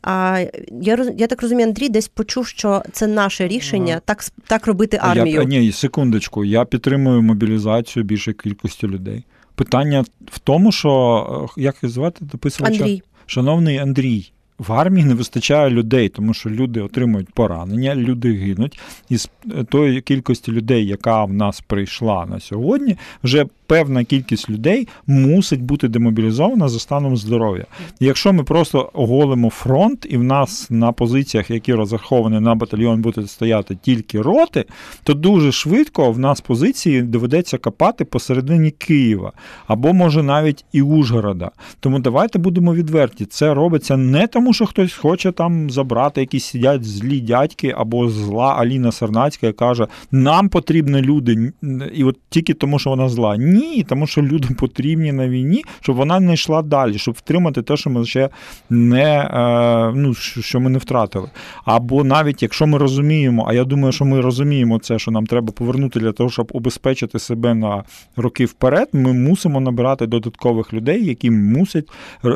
[0.01, 0.43] А
[0.81, 5.41] я я так розумію, Андрій десь почув, що це наше рішення так так робити армію.
[5.41, 9.23] Я, ні, секундочку, я підтримую мобілізацію більшої кількості людей.
[9.55, 12.75] Питання в тому, що е, як звати дописувача?
[12.75, 13.01] Андрій.
[13.25, 18.79] Шановний Андрій, в армії не вистачає людей, тому що люди отримують поранення, люди гинуть.
[19.09, 19.29] І з
[19.69, 25.87] тої кількості людей, яка в нас прийшла на сьогодні, вже певна кількість людей мусить бути
[25.87, 27.65] демобілізована за станом здоров'я.
[27.99, 33.31] Якщо ми просто оголимо фронт, і в нас на позиціях, які розраховані на батальйон, будуть
[33.31, 34.65] стояти тільки роти,
[35.03, 39.31] то дуже швидко в нас позиції доведеться копати посередині Києва
[39.67, 41.51] або може навіть і Ужгорода.
[41.79, 43.25] Тому давайте будемо відверті.
[43.25, 48.55] Це робиться не тому, що хтось хоче там забрати, якісь сидять злі дядьки або зла
[48.59, 51.53] Аліна Сарнацька, яка каже, нам потрібні люди,
[51.93, 53.37] і от тільки тому, що вона зла.
[53.37, 57.77] Ні, тому що люди потрібні на війні, щоб вона не йшла далі, щоб втримати те,
[57.77, 58.29] що ми ще
[58.69, 61.29] не е, ну, що ми не втратили.
[61.65, 65.51] Або навіть якщо ми розуміємо, а я думаю, що ми розуміємо це, що нам треба
[65.51, 67.83] повернути для того, щоб убезпечити себе на
[68.15, 71.89] роки вперед, ми мусимо набирати додаткових людей, які мусять
[72.25, 72.29] е,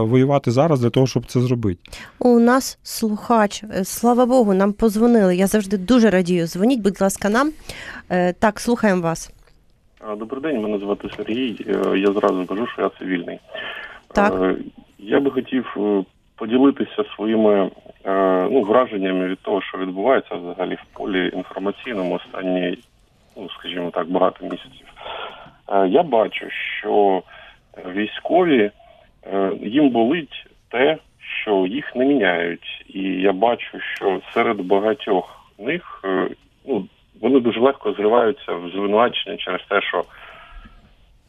[0.00, 1.80] воювати зараз для того, щоб це зробити.
[2.18, 5.36] У нас слухач, е, слава Богу, нам позвонили.
[5.36, 6.46] Я завжди дуже радію.
[6.46, 7.50] Дзвоніть, будь ласка, нам.
[8.10, 9.32] Е, Так, слухаємо вас.
[10.18, 11.56] Добрий день, мене звати Сергій.
[11.68, 13.38] Е, Я зразу кажу, що я цивільний.
[14.14, 14.54] Так.
[14.98, 15.76] Я би хотів
[16.36, 17.70] поділитися своїми
[18.50, 22.78] ну, враженнями від того, що відбувається взагалі в полі інформаційному останні,
[23.36, 24.86] ну скажімо так, багато місяців.
[25.88, 26.46] Я бачу,
[26.78, 27.22] що
[27.94, 28.70] військові
[29.62, 30.98] їм болить те,
[31.42, 32.84] що їх не міняють.
[32.88, 36.28] І я бачу, що серед багатьох них е,
[36.66, 36.86] ну,
[37.20, 40.04] вони дуже легко зриваються в звинувачення через те, що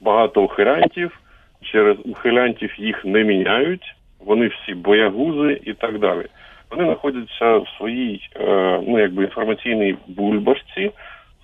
[0.02, 1.20] багато ухилянтів,
[1.62, 6.26] через ухилянтів їх не міняють, вони всі боягузи і так далі.
[6.72, 8.46] Вони знаходяться в своїй е,
[8.88, 10.92] ну, якби інформаційній бульбашці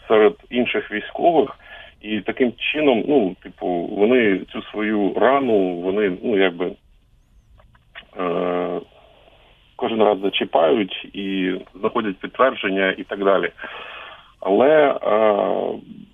[0.08, 1.60] серед інших військових,
[2.02, 6.72] і таким чином, ну, типу, вони цю свою рану, вони, ну, якби.
[8.20, 8.82] Е,
[9.76, 13.52] Кожен раз зачіпають і знаходять підтвердження і так далі.
[14.40, 14.98] Але е,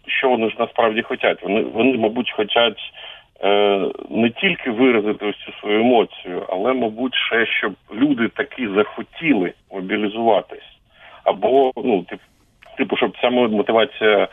[0.07, 1.43] що вони ж насправді хочуть?
[1.43, 2.93] Вони, вони мабуть, хочуть
[3.43, 9.53] е, не тільки виразити ось цю свою емоцію, але, мабуть, ще щоб люди таки захотіли
[9.71, 10.77] мобілізуватись.
[11.23, 12.19] Або, ну, тип,
[12.77, 14.27] типу, щоб ця мотивація е,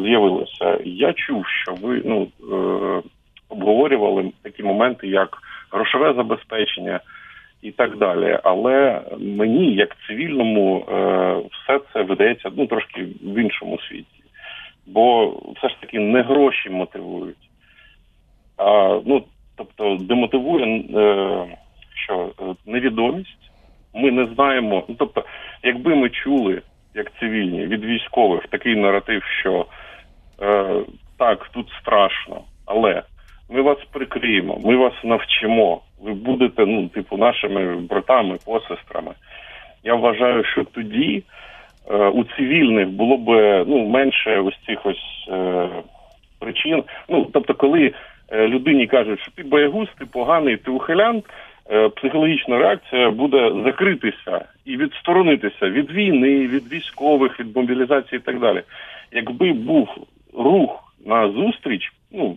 [0.00, 0.78] з'явилася.
[0.84, 3.02] Я чув, що ви ну, е,
[3.48, 5.38] обговорювали такі моменти, як
[5.72, 7.00] грошове забезпечення
[7.62, 8.38] і так далі.
[8.42, 14.22] Але мені, як цивільному, е, все це видається ну трошки в іншому світі,
[14.86, 17.36] бо все ж таки не гроші мотивують.
[18.56, 19.24] А, ну,
[19.56, 21.46] тобто, демотивує е,
[21.94, 23.50] що е, невідомість.
[23.94, 24.84] Ми не знаємо.
[24.88, 25.24] Ну, тобто,
[25.62, 26.62] якби ми чули,
[26.94, 29.66] як цивільні, від військових такий наратив, що
[30.42, 30.74] е,
[31.18, 33.02] так, тут страшно, але
[33.48, 35.80] ми вас прикриємо, ми вас навчимо.
[36.02, 39.12] Ви будете, ну, типу, нашими братами, посестрами.
[39.84, 41.22] Я вважаю, що тоді
[41.90, 43.28] е, у цивільних було б
[43.68, 45.68] ну, менше ось цих ось е,
[46.38, 46.84] причин.
[47.08, 47.92] Ну, тобто, коли
[48.28, 51.22] е, людині кажуть, що ти боягуз, ти поганий, ти ухилян,
[51.70, 58.40] е, психологічна реакція буде закритися і відсторонитися від війни, від військових, від мобілізації і так
[58.40, 58.62] далі.
[59.12, 59.88] Якби був
[60.38, 62.36] рух на зустріч, ну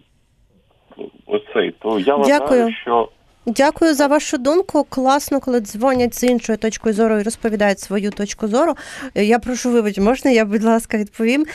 [1.26, 2.74] оцей, то я вважаю, Дякую.
[2.82, 3.10] що
[3.46, 4.84] Дякую за вашу думку.
[4.90, 8.74] Класно, коли дзвонять з іншою точкою зору і розповідають свою точку зору.
[9.16, 11.46] Е, Я прошу вибач, можна я, будь ласка, відповім.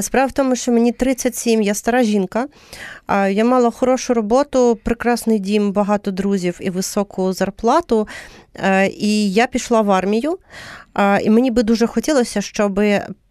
[0.00, 2.46] Справа в тому, що мені 37, я стара жінка.
[3.30, 8.08] Я мала хорошу роботу, прекрасний дім, багато друзів і високу зарплату.
[8.54, 10.38] Е, І я пішла в армію.
[11.22, 12.80] І мені би дуже хотілося, щоб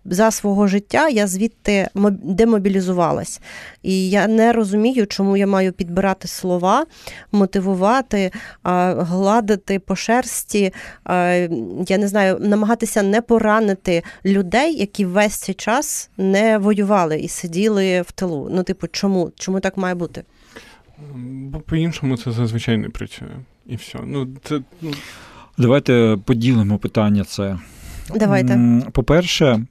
[0.05, 3.41] за свого життя я звідти моб- демобілізувалась.
[3.83, 6.85] І я не розумію, чому я маю підбирати слова,
[7.31, 8.31] мотивувати,
[8.63, 10.73] гладити по шерсті,
[11.87, 18.01] я не знаю, намагатися не поранити людей, які весь цей час не воювали і сиділи
[18.01, 18.49] в тилу.
[18.51, 19.31] Ну, типу, чому?
[19.35, 20.23] Чому так має бути?
[21.15, 23.27] Бо по-іншому це зазвичай не працює.
[23.67, 23.99] І все.
[24.05, 24.91] Ну, це, ну,
[25.57, 27.59] Давайте поділимо питання це.
[28.15, 28.81] Давайте.
[28.91, 29.65] По-перше,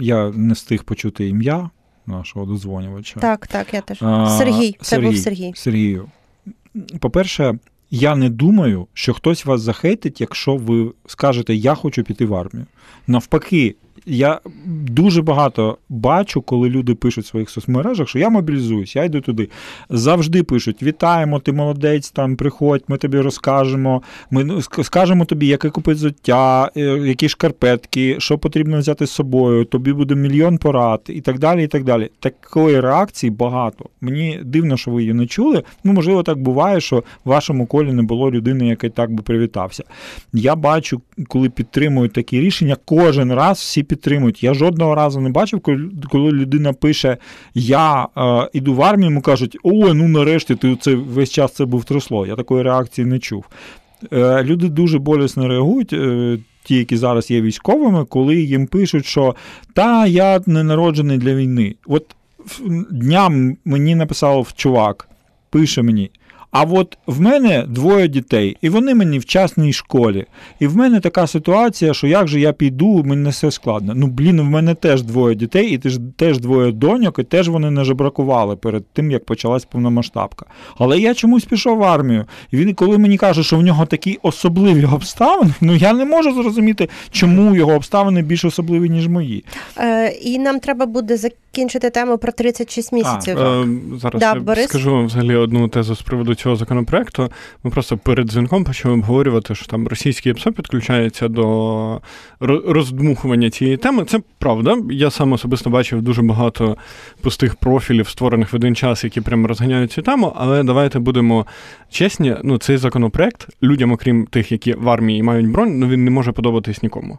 [0.00, 1.70] я не встиг почути ім'я
[2.06, 3.20] нашого дозвонювача.
[3.20, 3.98] Так, так, я теж.
[4.38, 5.52] Сергій, це був Сергій.
[5.54, 6.08] Сергію.
[7.00, 7.58] По-перше,
[7.90, 12.66] я не думаю, що хтось вас захейтить, якщо ви скажете, я хочу піти в армію.
[13.06, 19.04] Навпаки, Я дуже багато бачу, коли люди пишуть в своїх соцмережах, що я мобілізуюсь, я
[19.04, 19.48] йду туди.
[19.90, 24.02] Завжди пишуть: вітаємо, ти молодець, там приходь, ми тобі розкажемо.
[24.30, 29.64] Ми ну, скажемо тобі, яке купити взуття, е, які шкарпетки, що потрібно взяти з собою.
[29.64, 31.64] Тобі буде мільйон порад і так далі.
[31.64, 32.10] і так далі.
[32.20, 33.84] Такої реакції багато.
[34.00, 35.62] Мені дивно, що ви її не чули.
[35.84, 39.84] Ну, можливо, так буває, що в вашому колі не було людини, яка так би привітався.
[40.32, 44.42] Я бачу, коли підтримують такі рішення, кожен раз всі підтримують.
[44.42, 45.60] Я жодного разу не бачив,
[46.10, 47.16] коли людина пише:
[47.54, 51.64] Я е, іду в армію, йому кажуть, ой, ну нарешті ти це весь час це
[51.64, 52.26] був трясло.
[52.26, 53.44] Я такої реакції не чув.
[54.12, 55.92] Е, Люди дуже болісно реагують.
[55.92, 59.34] Е, Ті, які зараз є військовими, коли їм пишуть, що
[59.74, 61.74] та я не народжений для війни.
[61.86, 62.06] От
[62.90, 65.08] дням мені написав чувак,
[65.50, 66.10] пише мені:
[66.50, 70.24] а от в мене двоє дітей, і вони мені в частній школі.
[70.60, 73.92] І в мене така ситуація, що як же я піду, мені не все складно.
[73.96, 75.78] Ну, блін, в мене теж двоє дітей, і
[76.16, 80.46] теж двоє доньок, і теж вони не жебракували перед тим, як почалась повномасштабка.
[80.78, 82.24] Але я чомусь пішов в армію.
[82.50, 86.32] І він, коли мені каже, що в нього такі особливі обставини, ну я не можу
[86.32, 89.44] зрозуміти, чому його обставини більш особливі, ніж мої.
[89.78, 91.49] Е, І нам треба буде закінчити
[91.92, 93.38] тему про 36 місяців.
[93.38, 93.66] А, е,
[94.00, 94.64] Зараз да, я Борис?
[94.64, 97.30] скажу вам взагалі одну тезу з приводу цього законопроекту.
[97.64, 102.00] Ми просто перед дзвінком почали обговорювати, що там російський ПСО підключається до
[102.40, 104.04] роздмухування цієї теми.
[104.04, 104.76] Це правда.
[104.90, 106.76] Я сам особисто бачив дуже багато
[107.22, 110.32] пустих профілів, створених в один час, які прямо розганяють цю тему.
[110.36, 111.46] Але давайте будемо
[111.90, 112.36] чесні.
[112.44, 116.32] Ну, цей законопроект людям, окрім тих, які в армії мають бронь, ну він не може
[116.32, 117.18] подобатись нікому.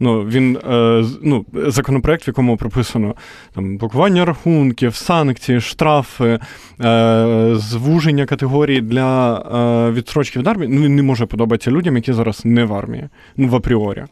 [0.00, 3.14] Ну він е, ну, законопроект, в якому прописано
[3.54, 6.38] там блокування рахунків, санкції, штрафи,
[6.80, 12.44] е, звуження категорії для е, відстрочки від армії, ну не може подобатися людям, які зараз
[12.44, 14.04] не в армії, ну в апріорі.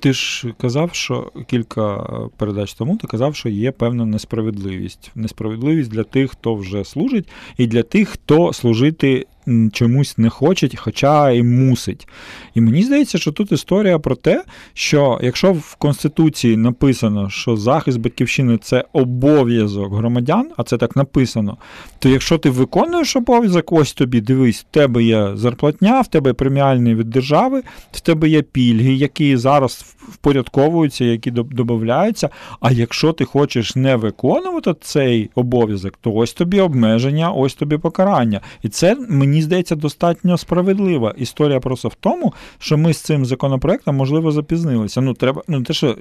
[0.00, 5.10] Ти ж казав, що кілька передач тому ти казав, що є певна несправедливість.
[5.14, 7.28] Несправедливість для тих, хто вже служить,
[7.58, 9.26] і для тих, хто служити
[9.72, 12.08] чомусь не хочуть, хоча і мусить.
[12.54, 17.98] І мені здається, що тут історія про те, що якщо в Конституції написано, що захист
[17.98, 21.56] батьківщини це обов'язок громадян, а це так написано,
[21.98, 26.94] то якщо ти виконуєш обов'язок, ось тобі дивись, в тебе є зарплатня, в тебе преміальний
[26.94, 32.28] від держави, в тебе є пільги, які зараз впорядковуються, які додаються.
[32.60, 38.40] А якщо ти хочеш не виконувати цей обов'язок, то ось тобі обмеження, ось тобі покарання.
[38.62, 41.14] І це мені здається достатньо справедлива.
[41.18, 45.00] Історія просто в тому, що ми з цим законопроектом, можливо, запізнилися.
[45.00, 45.96] Ну, треба, ну те, що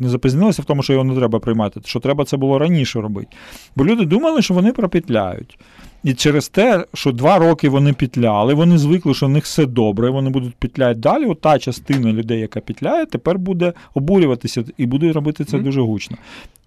[0.00, 3.28] не запізнилися в тому, що його не треба приймати, що треба це було раніше робити.
[3.76, 5.58] Бо люди думали, що вони пропетляють.
[6.04, 10.10] І через те, що два роки вони петляли, вони звикли, що в них все добре,
[10.10, 11.24] вони будуть петляти далі.
[11.24, 15.62] От та частина людей, яка петляє, тепер буде обурюватися і буде робити це mm-hmm.
[15.62, 16.16] дуже гучно.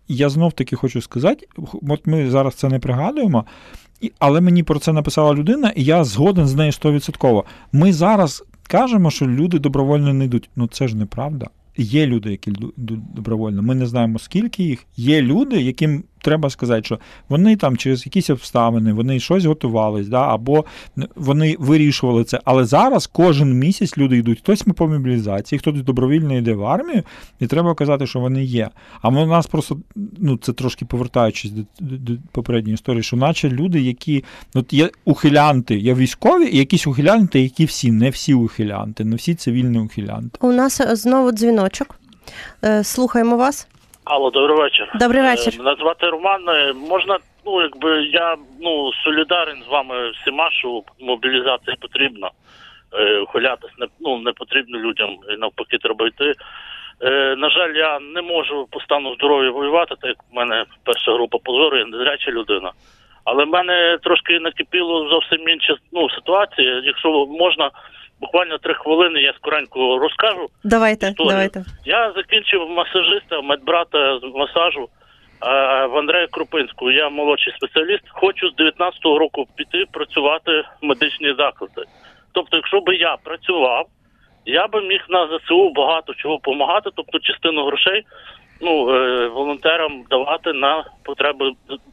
[0.08, 1.48] Я знов таки хочу сказати:
[1.90, 3.46] от ми зараз це не пригадуємо,
[4.20, 7.44] але мені про це написала людина, і я згоден з нею 100%.
[7.72, 10.50] Ми зараз кажемо, що люди добровольно не йдуть.
[10.56, 11.48] Ну це ж неправда.
[11.78, 13.62] Є люди, які йдуть добровольно.
[13.62, 14.86] Ми не знаємо, скільки їх.
[14.98, 20.22] Є люди, яким треба сказати, що вони там через якісь обставини, вони щось готувались, да,
[20.22, 20.66] або
[21.16, 22.40] вони вирішували це.
[22.46, 24.40] Але зараз кожен місяць люди йдуть.
[24.40, 27.04] Хтось по мобілізації, хтось добровільно йде в армію,
[27.40, 28.70] і треба казати, що вони є.
[29.02, 29.78] А в нас просто,
[30.18, 34.90] ну це трошки повертаючись до, до, до попередньої історії, що наче люди, які от є
[35.06, 40.40] ухилянти, є військові, і якісь ухилянти, які всі, не всі ухилянти, не всі цивільні ухилянти.
[40.42, 41.96] У нас знову дзвіночок.
[42.64, 43.68] Е, слухаємо вас.
[44.12, 44.92] Алло, добрий вечір.
[44.96, 45.54] Добрий вечір.
[45.58, 46.50] Мене звати Роман.
[46.50, 52.30] Е, можна, ну якби я ну солідарен з вами всіма, що мобілізація потрібна.
[52.94, 56.34] Е, Хулятись не ну не потрібно людям, і навпаки, треба йти.
[57.02, 61.14] Е, На жаль, я не можу по стану здоров'я воювати, так як в мене перша
[61.14, 62.72] група позору, я незряча людина.
[63.24, 66.82] Але в мене трошки накипіло зовсім інша ну, ситуація.
[66.84, 67.72] Якщо можна,
[68.22, 70.48] буквально три хвилини я скоренько розкажу.
[70.64, 71.32] Давайте, історію.
[71.32, 71.66] давайте.
[71.86, 74.88] Я закінчив масажиста, медбрата з масажу
[75.90, 76.92] в Андрея Крупинського.
[76.92, 78.04] Я молодший спеціаліст.
[78.10, 81.84] Хочу з 19-го року піти працювати в медичні заклади.
[82.32, 83.88] Тобто, якщо би я працював,
[84.46, 88.04] я би міг на ЗСУ багато чого допомагати, тобто частину грошей
[88.62, 91.52] ну, е, волонтерам давати на потреби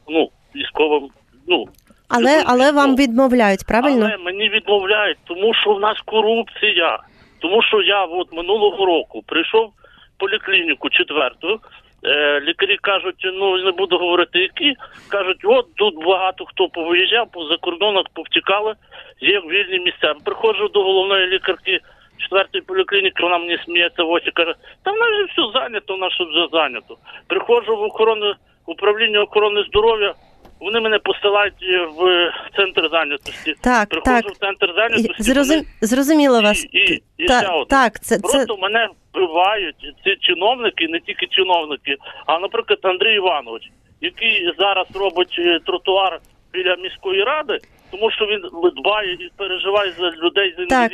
[0.09, 1.09] ну, військовим.
[1.49, 1.65] ну,
[2.09, 4.07] але але вам відмовляють, правильно?
[4.07, 6.99] Але мені відмовляють, тому що в нас корупція.
[7.41, 11.61] Тому що я от минулого року прийшов в поліклініку четверту.
[12.05, 14.75] Е, лікарі кажуть, ну не буду говорити, які
[15.09, 18.75] кажуть, от тут багато хто повиїжджав, по закордонах повтікали,
[19.21, 20.15] є вільні місця.
[20.25, 21.81] Приходжу до головної лікарки
[22.19, 25.99] четвертої поліклініки, вона мені сміється в очі, каже, та в нас же все зайнято, в
[25.99, 26.97] нас вже зайнято.
[27.27, 28.35] Приходжу в охорону,
[28.67, 30.15] управління охорони здоров'я,
[30.61, 33.55] вони мене посилають е, в центр зайнятості.
[33.61, 34.35] Так, Приходжу так.
[34.35, 35.23] в центр зайнятості.
[35.23, 35.63] Зрозум...
[35.81, 36.65] Зрозуміло вас.
[36.73, 37.65] І, і, і Та- ще одне.
[37.71, 43.63] так, це, це Просто мене вбивають ці чиновники, не тільки чиновники, а, наприклад, Андрій Іванович,
[44.01, 46.21] який зараз робить е, тротуар
[46.53, 47.59] біля міської ради,
[47.91, 50.93] тому що він дбає і переживає за людей з Так.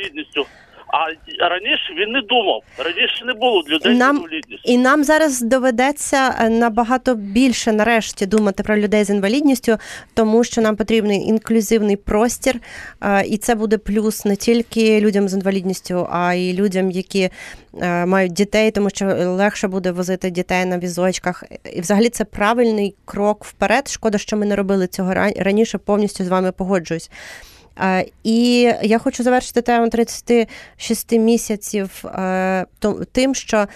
[0.87, 2.63] А раніше він не думав.
[2.77, 4.71] Раніше не було людей Нам- з інвалідністю.
[4.71, 9.77] І нам зараз доведеться е, набагато більше нарешті думати про людей з інвалідністю,
[10.13, 12.59] тому що нам потрібний інклюзивний простір,
[13.01, 17.29] е, і це буде плюс не тільки людям з інвалідністю, а й людям, які
[17.81, 21.43] е, мають дітей, тому що легше буде возити дітей на візочках.
[21.73, 23.87] І взагалі це правильний крок вперед.
[23.87, 25.77] Шкода, що ми не робили цього раніше.
[25.77, 27.09] Повністю з вами погоджуюсь.
[28.23, 32.65] І я хочу завершити тему 36 місяців е,
[33.11, 33.67] тим, що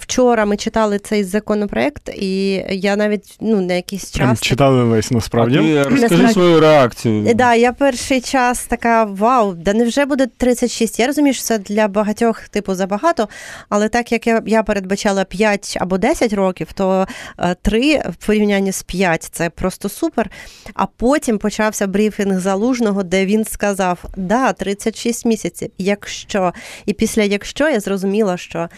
[0.00, 5.58] вчора ми читали цей законопроект, і я навіть ну на якийсь час читали весь насправді.
[5.58, 7.26] А ти розкажи Насправді- свою реакцію.
[7.28, 10.98] Е, Да, я перший час така вау, да невже буде 36?
[10.98, 13.28] Я розумію, що це для багатьох типу забагато,
[13.68, 17.06] але так як я, я передбачала 5 або 10 років, то
[17.62, 20.30] 3 в порівнянні з 5 це просто супер.
[20.74, 25.70] А потім почався брифінг залужного, де він сказав: да, 36 місяців.
[25.78, 26.52] Якщо
[26.86, 28.68] і після якщо я зрозуміла, що.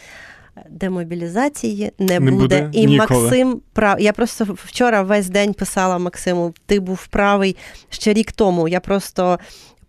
[0.68, 2.42] Демобілізації не, Не буде.
[2.42, 3.22] буде І ніколи.
[3.22, 4.00] Максим прав.
[4.00, 7.56] Я просто вчора весь день писала Максиму: ти був правий
[7.90, 8.68] ще рік тому.
[8.68, 9.38] Я просто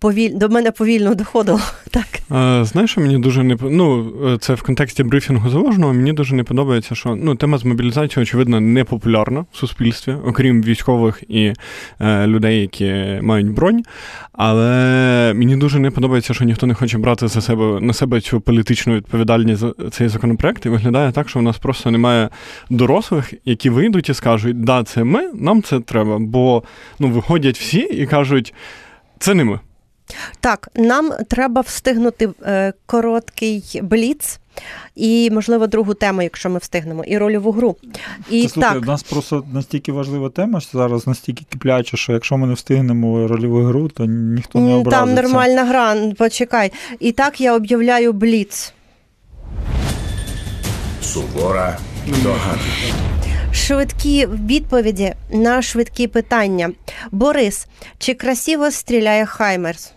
[0.04, 0.32] повіль...
[0.34, 1.60] до мене повільно доходило.
[1.92, 2.08] Так.
[2.32, 5.94] Е, Знаєш, мені дуже не ну, е, це в контексті брифінгу заложного.
[5.94, 10.64] Мені дуже не подобається, що ну тема з мобілізацією, очевидно, не популярна в суспільстві, окрім
[10.64, 11.54] військових і
[12.00, 13.84] е, людей, які мають бронь.
[14.32, 18.42] Але мені дуже не подобається, що ніхто не хоче брати за себе на себе цю
[18.42, 20.66] політичну відповідальність за цей законопроект.
[20.66, 22.30] І виглядає так, що в нас просто немає
[22.70, 26.20] дорослих, які вийдуть і скажуть, да, це ми, нам це треба.
[26.20, 26.64] Бо
[27.00, 28.54] ну виходять всі і кажуть,
[29.20, 29.60] це не ми.
[30.40, 34.40] Так, нам треба встигнути е, короткий бліц.
[34.96, 37.76] І, можливо, другу тему, якщо ми встигнемо, і рольову гру.
[38.30, 42.38] І слухай, так, у нас просто настільки важлива тема, що зараз настільки кипляча, що якщо
[42.38, 45.06] ми не встигнемо рольову гру, то ніхто не образиться.
[45.06, 46.72] там нормальна гра, почекай.
[47.00, 48.74] І так я об'являю бліц.
[51.02, 51.78] Сувора
[52.24, 53.23] догадка.
[53.54, 56.72] Швидкі відповіді на швидкі питання.
[57.12, 59.94] Борис, чи красиво стріляє Хаймерс?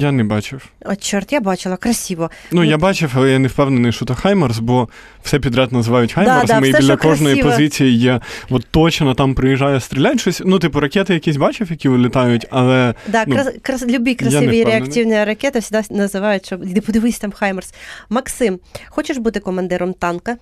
[0.00, 0.66] Я не бачив.
[0.84, 2.30] О, чорт, я бачила, красиво.
[2.52, 4.88] Ну, я бачив, але я не впевнений, що це Хаймерс, бо
[5.22, 7.50] все підряд називають Хаймерсами, да, і біля кожної красиве.
[7.56, 10.42] позиції є от точно там приїжджає стріляють щось.
[10.44, 15.24] Ну, типу, ракети якісь бачив, які вилітають, але Да, Ну, крас, крас, любі красиві реактивні
[15.24, 17.74] ракети завжди називають, що подивись там Хаймерс.
[18.10, 18.58] Максим,
[18.88, 20.36] хочеш бути командиром танка?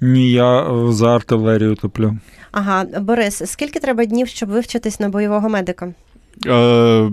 [0.00, 2.16] Ні, я е, за артилерію топлю.
[2.52, 5.94] Ага, Борис, скільки треба днів, щоб вивчитись на бойового медика?
[6.46, 7.08] е,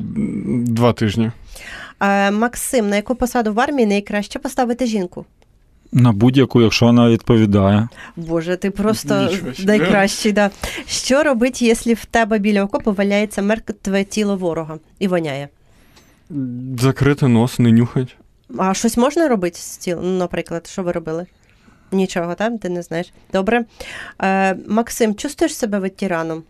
[0.68, 1.32] два тижні.
[2.00, 5.26] Е, Максим, на яку посаду в армії найкраще поставити жінку?
[5.92, 7.88] На будь-яку, якщо вона відповідає.
[8.16, 9.30] Боже, ти просто
[9.66, 10.32] найкращий.
[10.32, 10.52] Да.
[10.88, 15.50] Що робить, якщо в тебе біля окопу валяється мертве тіло ворога і воняє?
[16.80, 18.16] Закрити нос, не нюхать.
[18.58, 20.18] А щось можна робити з тілом?
[20.18, 21.26] Наприклад, що ви робили?
[21.94, 22.54] Нічого, так?
[22.62, 23.14] Ти не знаєш.
[23.34, 23.66] Добре.
[24.22, 26.44] Е, Максим, чувствуєш себе ветераном?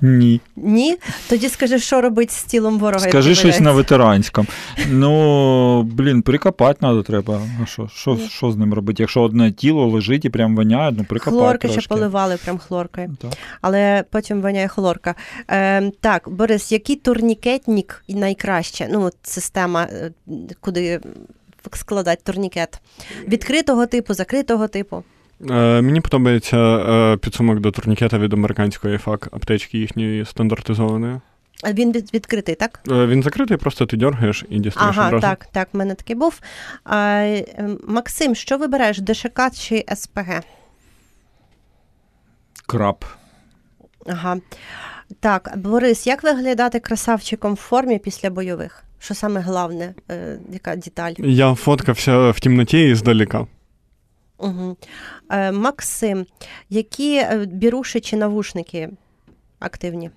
[0.00, 0.40] Ні.
[0.56, 0.96] Ні?
[1.28, 3.08] Тоді скажи, що робить з тілом ворога?
[3.08, 4.48] Скажи щось на ветеранському.
[4.90, 7.40] Ну, блін, прикопати треба треба.
[7.66, 9.02] Що, що, що з ним робити?
[9.02, 11.80] Якщо одне тіло лежить і прям воняє, ну прикопати Хлорки трошки.
[11.80, 13.16] ще поливали прям хлоркою.
[13.20, 13.30] Так.
[13.60, 15.14] Але потім воняє хлорка.
[15.50, 18.88] Е, так, Борис, який турнікетник найкраще?
[18.92, 20.12] Ну, от система, е,
[20.60, 21.00] куди
[21.72, 22.80] складати турнікет?
[23.28, 25.04] Відкритого типу, закритого типу.
[25.50, 31.20] Е, мені подобається е, підсумок до турнікета від американської фак аптечки їхньої стандартизованої.
[31.62, 32.80] А Він від, відкритий, так?
[32.88, 35.22] Е, він закритий, просто ти дергаєш і дістаєш Ага, одразу.
[35.22, 36.40] так, так, в мене такий був.
[36.84, 37.44] А, е,
[37.88, 40.42] Максим, що вибираєш, ДШК чи СПГ?
[42.66, 43.04] Краб.
[44.06, 44.36] Ага.
[45.20, 48.84] Так, Борис, як виглядати красавчиком в формі після бойових?
[48.98, 51.12] Що саме головне, е, яка деталь?
[51.18, 53.46] Я фоткався в темноті і здалека.
[54.38, 54.76] Угу.
[55.30, 56.26] Е, Максим,
[56.70, 58.88] які е, біруші чи навушники
[59.58, 60.10] активні?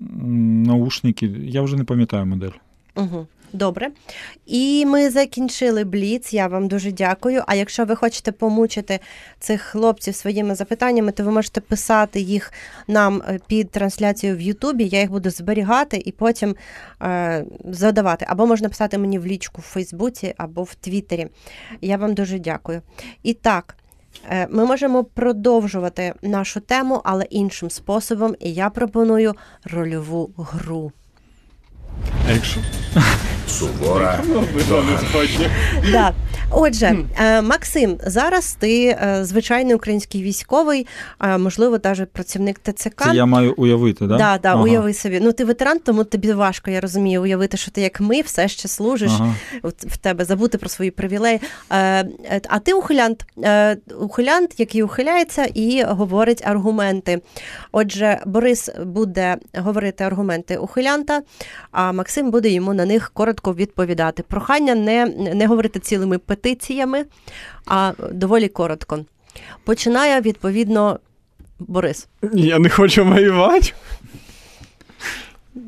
[0.00, 2.50] Наушники, я вже не пам'ятаю модель.
[2.94, 3.26] Угу.
[3.54, 3.90] Добре.
[4.46, 6.32] І ми закінчили бліц.
[6.32, 7.42] Я вам дуже дякую.
[7.46, 9.00] А якщо ви хочете помучити
[9.38, 12.52] цих хлопців своїми запитаннями, то ви можете писати їх
[12.88, 14.84] нам е, під трансляцією в Ютубі.
[14.84, 16.56] Я їх буду зберігати і потім
[17.02, 18.26] е, задавати.
[18.28, 21.26] Або можна писати мені в лічку в Фейсбуці або в Твіттері.
[21.80, 22.82] Я вам дуже дякую.
[23.22, 23.76] І так.
[24.30, 28.34] е, Ми можемо продовжувати нашу тему, але іншим способом.
[28.40, 29.34] І я пропоную
[29.64, 30.92] рольову гру.
[32.30, 32.60] Екшн.
[33.46, 34.20] Сувора.
[35.92, 36.12] Да.
[36.50, 40.86] Отже, е, Максим, зараз ти е, звичайний український військовий,
[41.38, 43.04] можливо, навіть працівник ТЦК.
[43.04, 44.16] Це я маю уявити, да?
[44.18, 44.62] Да, да, Ага.
[44.62, 45.20] уяви собі.
[45.22, 48.68] Ну, ти ветеран, тому тобі важко, я розумію, уявити, що ти як ми все ще
[48.68, 49.12] служиш.
[49.14, 49.34] Ага.
[49.62, 51.40] В тебе забути про свої привілеї.
[51.72, 52.04] Е,
[52.48, 53.26] а ти ухилянт,
[54.00, 57.20] ухилянт, який ухиляється і говорить аргументи.
[57.72, 61.22] Отже, Борис буде говорити аргументи ухилянта,
[61.70, 64.22] а Максим буде йому на них коротко відповідати.
[64.22, 67.04] Прохання не, не говорити цілими петиціями,
[67.66, 69.04] а доволі коротко.
[69.64, 70.98] Починає відповідно
[71.58, 72.08] Борис.
[72.32, 73.72] Я не хочу воювати.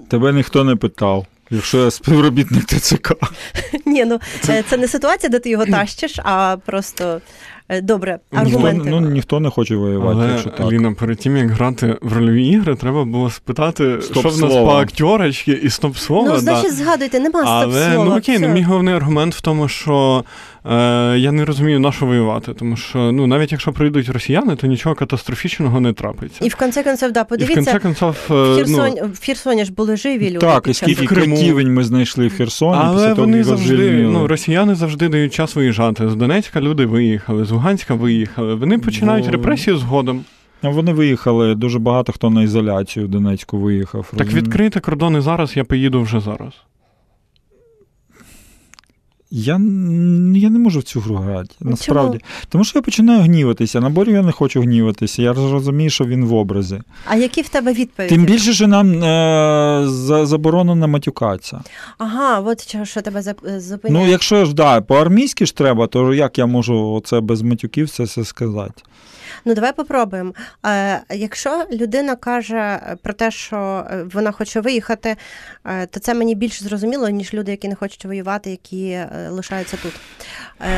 [0.09, 1.27] Тебе ніхто не питав.
[1.51, 3.15] Якщо я співробітник ТЦК.
[3.87, 7.21] Ні, ну це, це не ситуація, де ти його тащиш, а просто
[7.69, 8.91] е, добре, Ніхто, аргументи.
[8.91, 10.61] ну, ніхто не хоче воювати, Але, якщо так.
[10.61, 14.71] Аліна, перед тим, як грати в рольові ігри, треба було спитати, що в нас по
[14.71, 16.27] актерочці і стоп-слово.
[16.27, 16.39] ну, да.
[16.39, 18.05] значить, згадуйте, нема стоп-слова.
[18.05, 20.25] ну окей, ну мій головний аргумент в тому, що
[20.65, 20.71] е,
[21.19, 22.55] я не розумію, на що воювати.
[22.55, 26.45] Тому що ну навіть якщо прийдуть росіяни, то нічого катастрофічного не трапиться.
[26.45, 28.93] І в кінці концов, да, І в подивіться, концов, е, в, Херсон...
[29.03, 30.39] ну, в Херсоні ж були живі люди.
[30.39, 31.15] Так, і скільки
[31.53, 35.57] в ми знайшли в Херсоні, але після того, вони завжди, ну, росіяни завжди дають час
[35.57, 36.09] виїжджати.
[36.09, 38.55] З Донецька люди виїхали, з Луганська виїхали.
[38.55, 40.25] Вони починають Бо- репресії згодом.
[40.63, 44.13] А Вони виїхали, дуже багато хто на ізоляцію в Донецьку виїхав.
[44.17, 46.53] Так відкрити кордони зараз, я поїду вже зараз.
[49.31, 49.53] Я,
[50.35, 52.21] я не можу в цю гру грати, насправді.
[52.49, 53.81] Тому що я починаю гніватися.
[53.81, 55.23] На борю я не хочу гніватися.
[55.23, 56.81] Я розумію, що він в образі.
[57.07, 58.15] А які в тебе відповіді?
[58.15, 61.61] Тим більше, що нам е, за- заборонено матюкатися.
[61.99, 64.05] Ага, от що, тебе зап- зупиняє.
[64.05, 68.03] Ну, якщо ж да, по-армійськи ж треба, то як я можу це без матюків це
[68.03, 68.83] все сказати?
[69.45, 70.33] Ну, давай попробуємо.
[70.67, 73.57] Е, якщо людина каже про те, що
[73.91, 75.17] е, вона хоче виїхати,
[75.65, 78.99] е, то це мені більш зрозуміло, ніж люди, які не хочуть воювати, які
[79.31, 79.93] лишаються тут.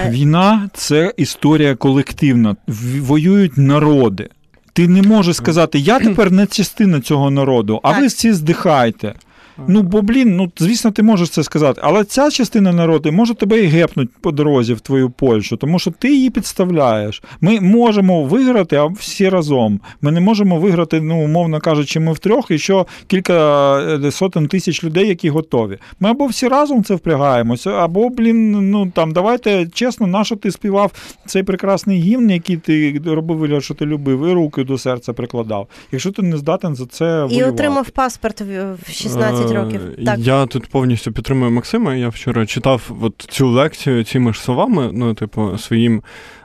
[0.08, 2.56] Війна це історія колективна.
[3.00, 4.28] Воюють народи.
[4.72, 8.00] Ти не можеш сказати, я тепер не частина цього народу, а Так.
[8.00, 9.14] ви всі здихайте.
[9.66, 11.80] Ну бо блін, ну звісно, ти можеш це сказати.
[11.84, 15.90] Але ця частина народу може тебе і гепнуть по дорозі в твою Польщу, тому що
[15.90, 17.22] ти її підставляєш.
[17.40, 19.80] Ми можемо виграти, а всі разом.
[20.02, 24.84] Ми не можемо виграти, ну умовно кажучи, ми втрьох і що кілька е, сотень тисяч
[24.84, 25.78] людей, які готові.
[26.00, 30.50] Ми або всі разом це впрягаємося, або блін, ну там давайте чесно, на що ти
[30.50, 30.92] співав
[31.26, 35.68] цей прекрасний гімн, який ти робив вигляд, що ти любив, і руки до серця прикладав.
[35.92, 37.36] Якщо ти не здатен за це воювати.
[37.36, 39.80] і отримав паспорт в 16 Е, років.
[40.04, 40.18] Так.
[40.18, 41.94] Я тут повністю підтримую Максима.
[41.94, 46.02] Я вчора читав от цю лекцію цими ж словами, ну, типу, своїм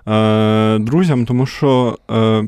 [0.08, 2.44] е, друзям, тому що е,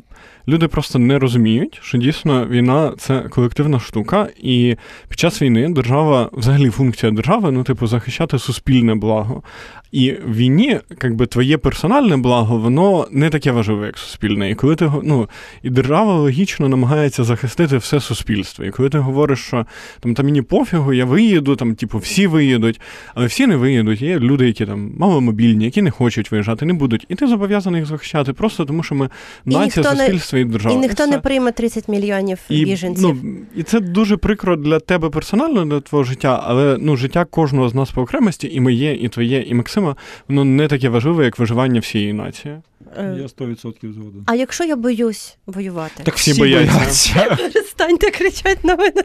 [0.48, 4.76] люди просто не розуміють, що дійсно війна це колективна штука, і
[5.10, 9.44] під час війни держава, взагалі, функція держави, ну, типу, захищати суспільне благо.
[9.92, 14.50] І в війні, якби твоє персональне благо, воно не таке важливе, як суспільне.
[14.50, 15.30] І коли ти ну,
[15.64, 18.66] і держава логічно намагається захистити все суспільство.
[18.66, 19.66] І коли ти говориш, що
[20.00, 22.82] там та мені пофігу, я виїду, там, типу, всі виїдуть,
[23.16, 24.02] але всі не виїдуть.
[24.02, 27.06] Є люди, які там маломобільні, які не хочуть виїжджати, не будуть.
[27.10, 29.10] І ти зобов'язаний їх захищати просто тому, що ми
[29.46, 30.76] нація, не- суспільство і держава.
[30.76, 31.12] І ніхто все.
[31.12, 33.20] не прийме 30 мільйонів біженців.
[33.24, 37.70] Ну, і це дуже прикро для тебе персонально, для твого життя, але ну, життя кожного
[37.70, 39.96] з нас по окремості, і моє, і твоє, і Максима,
[40.28, 42.58] воно не таке важливе, як виживання всієї нації.
[42.98, 44.24] Е, Я 100% згоден.
[44.26, 46.04] А якщо я боюсь воювати?
[46.04, 46.74] Так всі всі бояться.
[46.74, 47.36] бояться.
[47.54, 49.04] Перестаньте кричати на мене.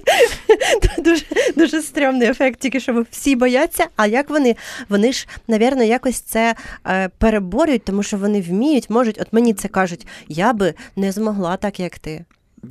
[0.99, 1.25] Дуже,
[1.57, 3.87] дуже стрьомний ефект, тільки що всі бояться.
[3.97, 4.57] А як вони?
[4.89, 6.55] Вони ж, навірно, якось це
[6.87, 9.19] е, переборюють, тому що вони вміють, можуть.
[9.21, 12.25] От мені це кажуть, я би не змогла так, як ти.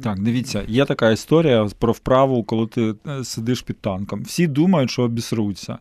[0.03, 4.23] Так, дивіться, є така історія про вправу, коли ти е, сидиш під танком.
[4.23, 5.77] Всі думають, що обісруться.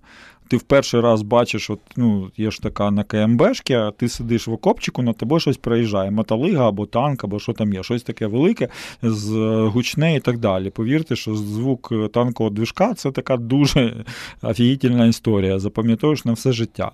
[0.49, 4.47] Ти в перший раз бачиш, от, ну, є ж така на КМБшки, а ти сидиш
[4.47, 6.11] в окопчику, на тебе щось проїжджає.
[6.11, 8.69] Металига або танк, або що там є, щось таке велике,
[9.03, 10.71] з е, гучне і так далі.
[10.71, 14.05] Повірте, що звук е, танкового движка це така дуже
[14.43, 15.59] офігітельна історія.
[15.59, 16.93] Запам'ятовуєш на все життя.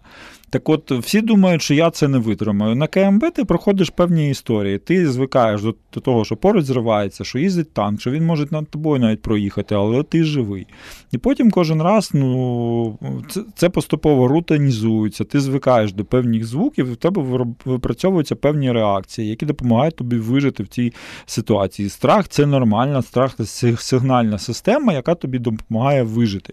[0.50, 2.74] Так от, всі думають, що я це не витримаю.
[2.74, 4.78] На КМБ ти проходиш певні історії.
[4.78, 9.00] Ти звикаєш до, того, що поруч зривається, що їздить танк, що він може над тобою
[9.00, 10.66] навіть проїхати, але ти живий.
[11.12, 16.92] І потім кожен раз, ну, це, це поступово рутинізується, ти звикаєш до певних звуків, і
[16.92, 20.92] в тебе випрацьовуються певні реакції, які допомагають тобі вижити в цій
[21.26, 21.88] ситуації.
[21.88, 26.52] Страх це нормальна, страх це сигнальна система, яка тобі допомагає вижити.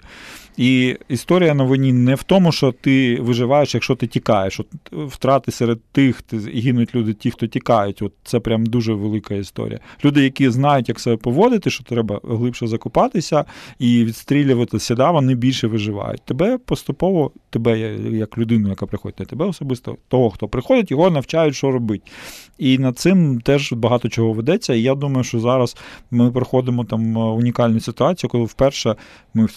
[0.57, 4.59] І історія на війні не в тому, що ти виживаєш, якщо ти тікаєш.
[4.59, 6.21] От Втрати серед тих,
[6.53, 8.01] гинуть люди, ті, хто тікають.
[8.01, 9.79] От Це прям дуже велика історія.
[10.05, 13.45] Люди, які знають, як себе поводити, що треба глибше закопатися
[13.79, 16.21] і відстрілюватися, да, вони більше виживають.
[16.21, 17.79] Тебе поступово, тебе,
[18.11, 22.11] як людину, яка приходить на тебе особисто, того, хто приходить, його навчають, що робити.
[22.57, 24.73] І над цим теж багато чого ведеться.
[24.73, 25.77] І я думаю, що зараз
[26.11, 28.95] ми проходимо там унікальну ситуацію, коли вперше
[29.33, 29.47] ми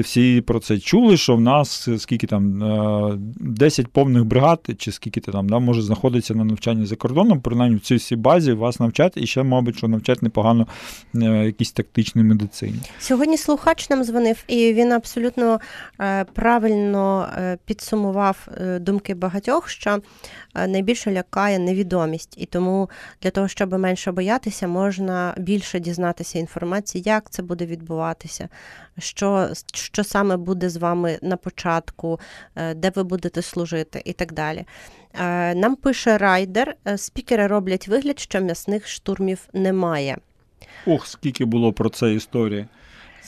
[0.00, 2.58] всі про це чули, що в нас е, скільки там
[3.40, 7.76] 10 е, повних бригад, чи скільки там да, може знаходиться на навчанні за кордоном, принаймні
[7.76, 10.66] в цій всій базі вас навчать і ще, мабуть, що навчать непогано
[11.14, 12.74] е, якісь тактичні медицині.
[12.98, 15.60] Сьогодні слухач нам дзвонив, і він абсолютно
[16.32, 17.28] правильно
[17.64, 18.48] підсумував
[18.80, 19.98] думки багатьох, що
[20.54, 22.90] найбільше лякає невідомість, і тому
[23.22, 28.48] для того, щоб менше боятися, можна більше дізнатися інформації, як це буде відбуватися,
[28.98, 32.20] що, що саме буде з вами на початку,
[32.56, 34.64] е, де ви будете служити і так далі.
[35.20, 40.16] Е, нам пише райдер: е, спікери роблять вигляд, що м'ясних штурмів немає.
[40.86, 42.66] Ох, скільки було про це історії.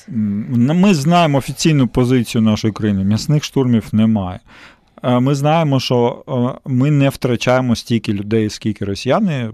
[0.08, 3.04] Ми знаємо офіційну позицію нашої країни.
[3.04, 4.40] М'ясних штурмів немає.
[5.02, 6.24] Ми знаємо, що
[6.64, 9.52] ми не втрачаємо стільки людей, скільки росіяни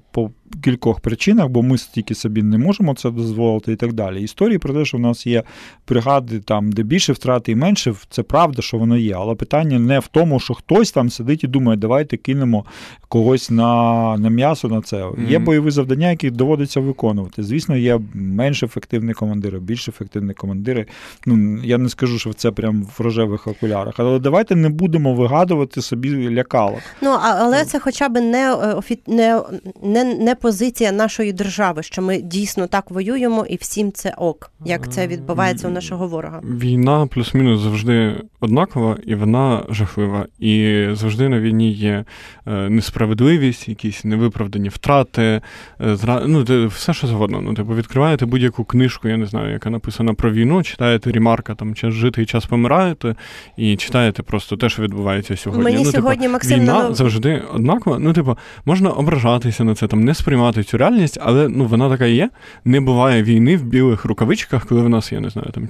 [0.61, 4.23] кількох причинах, бо ми стільки собі не можемо це дозволити і так далі.
[4.23, 5.43] Історії про те, що в нас є
[5.89, 9.15] бригади, там, де більше втрати і менше, це правда, що воно є.
[9.15, 12.65] Але питання не в тому, що хтось там сидить і думає, давайте кинемо
[13.09, 14.97] когось на на м'ясо на це.
[14.97, 15.31] Mm-hmm.
[15.31, 17.43] Є бойові завдання, які доводиться виконувати.
[17.43, 20.87] Звісно, є менш ефективні командири, більш ефективні командири.
[21.27, 23.95] Ну, Я не скажу, що це прям в рожевих окулярах.
[23.97, 26.81] Але давайте не будемо вигадувати собі лякалок.
[27.03, 28.55] Ну, але це хоча б не
[28.91, 29.43] е, не,
[29.83, 34.93] не, не позиція нашої держави, що ми дійсно так воюємо, і всім це ок, як
[34.93, 36.41] це відбувається у нашого ворога.
[36.45, 40.27] Війна плюс-мінус завжди однакова, і вона жахлива.
[40.39, 42.05] І завжди на війні є
[42.47, 45.41] е, несправедливість, якісь невиправдані втрати,
[45.81, 46.23] е, зра...
[46.27, 47.41] ну, все що завгодно.
[47.41, 51.75] Ну, типу, відкриваєте будь-яку книжку, я не знаю, яка написана про війну, читаєте Рімарка, там
[51.75, 53.15] час жити і час помираєте,
[53.57, 55.65] і читаєте просто те, що відбувається сьогодні.
[55.65, 56.95] Мені ну, типу, сьогодні типу, Максим війна на...
[56.95, 57.99] завжди однакова.
[57.99, 62.07] Ну, типу, можна ображатися на це, там не сприймати цю реальність, але ну вона така
[62.07, 62.31] є.
[62.65, 65.69] Не буває війни в білих рукавичках, коли в нас, я не знаю, там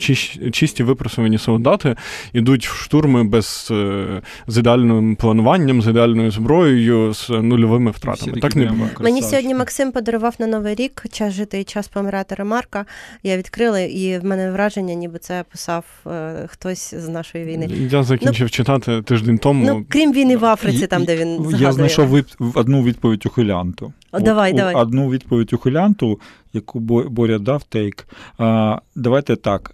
[0.52, 1.96] чисті випросувані солдати
[2.32, 8.40] ідуть в штурми без е, з ідеальним плануванням, з ідеальною зброєю, з нульовими втратами.
[8.40, 8.90] Так не буває.
[9.00, 12.86] Мені сьогодні Максим подарував на новий рік час жити і час помирати ремарка.
[13.22, 17.68] Я відкрила, і в мене враження, ніби це писав е, хтось з нашої війни.
[17.90, 19.66] Я закінчив ну, читати тиждень тому.
[19.66, 21.62] Ну, крім війни в Африці, там де він згадує.
[21.62, 23.92] Я знайшов одну відповідь ухилянту.
[24.20, 24.74] Давай, давай.
[24.74, 26.20] Одну відповідь ухилянту,
[26.52, 28.08] яку Боря дав тейк.
[28.38, 29.72] А, Давайте так.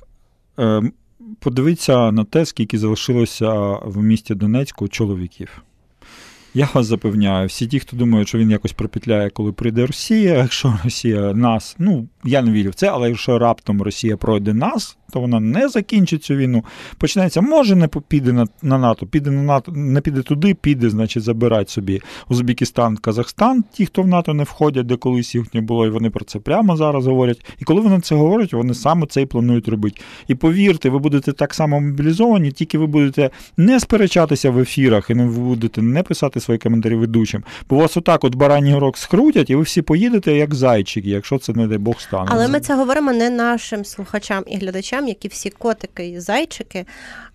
[0.59, 0.83] Е,
[1.41, 5.63] подивіться на те, скільки залишилося в місті Донецьку чоловіків.
[6.59, 10.79] Я вас запевняю, всі ті, хто думають, що він якось пропетляє, коли прийде Росія, якщо
[10.85, 15.21] Росія нас, ну я не вірю в це, але якщо раптом Росія пройде нас, то
[15.21, 16.65] вона не закінчить цю війну.
[16.99, 21.23] Почнеться, може, не піде на, на НАТО, піде на НАТО, не піде туди, піде, значить,
[21.23, 25.87] забирати собі Узбекистан, Казахстан, ті, хто в НАТО не входять, де колись їх не було,
[25.87, 27.45] і вони про це прямо зараз говорять.
[27.59, 30.01] І коли вони це говорять, вони саме це і планують робити.
[30.29, 35.15] І повірте, ви будете так само мобілізовані, тільки ви будете не сперечатися в ефірах, і
[35.15, 37.45] не будете не писати свої коментарі ведучим.
[37.69, 41.53] Бо вас отак от бараній рок скрутять, і ви всі поїдете як зайчики, якщо це
[41.53, 42.29] не дай Бог стане.
[42.33, 46.85] Але ми це говоримо не нашим слухачам і глядачам, які всі котики і зайчики,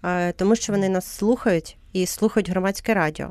[0.03, 1.77] е, тому що вони нас слухають.
[1.93, 3.27] І слухають громадське радіо.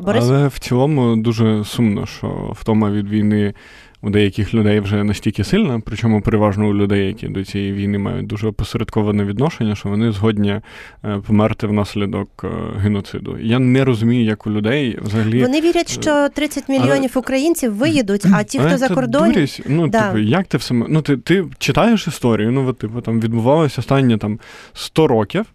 [0.00, 0.24] Борис...
[0.24, 3.54] Але в цілому дуже сумно, що втома від війни
[4.02, 8.26] у деяких людей вже настільки сильна, причому переважно у людей, які до цієї війни мають
[8.26, 10.60] дуже опосередковане відношення, що вони згодні
[11.04, 12.48] е, померти внаслідок е,
[12.78, 13.38] геноциду.
[13.38, 17.18] Я не розумію, як у людей взагалі вони вірять, що 30 мільйонів а...
[17.18, 19.46] українців виїдуть, а ті, хто за кордоном...
[19.66, 20.06] ну да.
[20.06, 22.52] типу, як ти все ну ти ти читаєш історію?
[22.52, 24.38] Ну от, типу там відбувалося останні там
[24.72, 25.46] 100 років.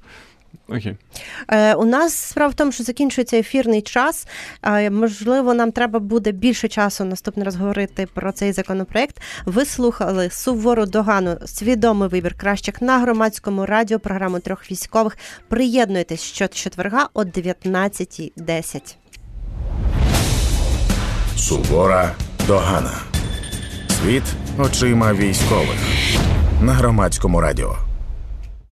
[0.70, 0.96] Окей.
[1.48, 4.28] Е, У нас справа в тому, що закінчується ефірний час.
[4.64, 9.22] Е, можливо, нам треба буде більше часу наступний раз говорити про цей законопроект.
[9.46, 15.18] Ви слухали сувору догану, свідомий вибір кращих на громадському радіо, програму трьох військових.
[15.48, 18.96] Приєднуйтесь щочетверга о 19.10.
[21.38, 22.16] Сувора
[22.48, 22.94] догана.
[23.90, 24.24] Світ
[24.60, 25.80] очима військових
[26.62, 27.87] на громадському радіо.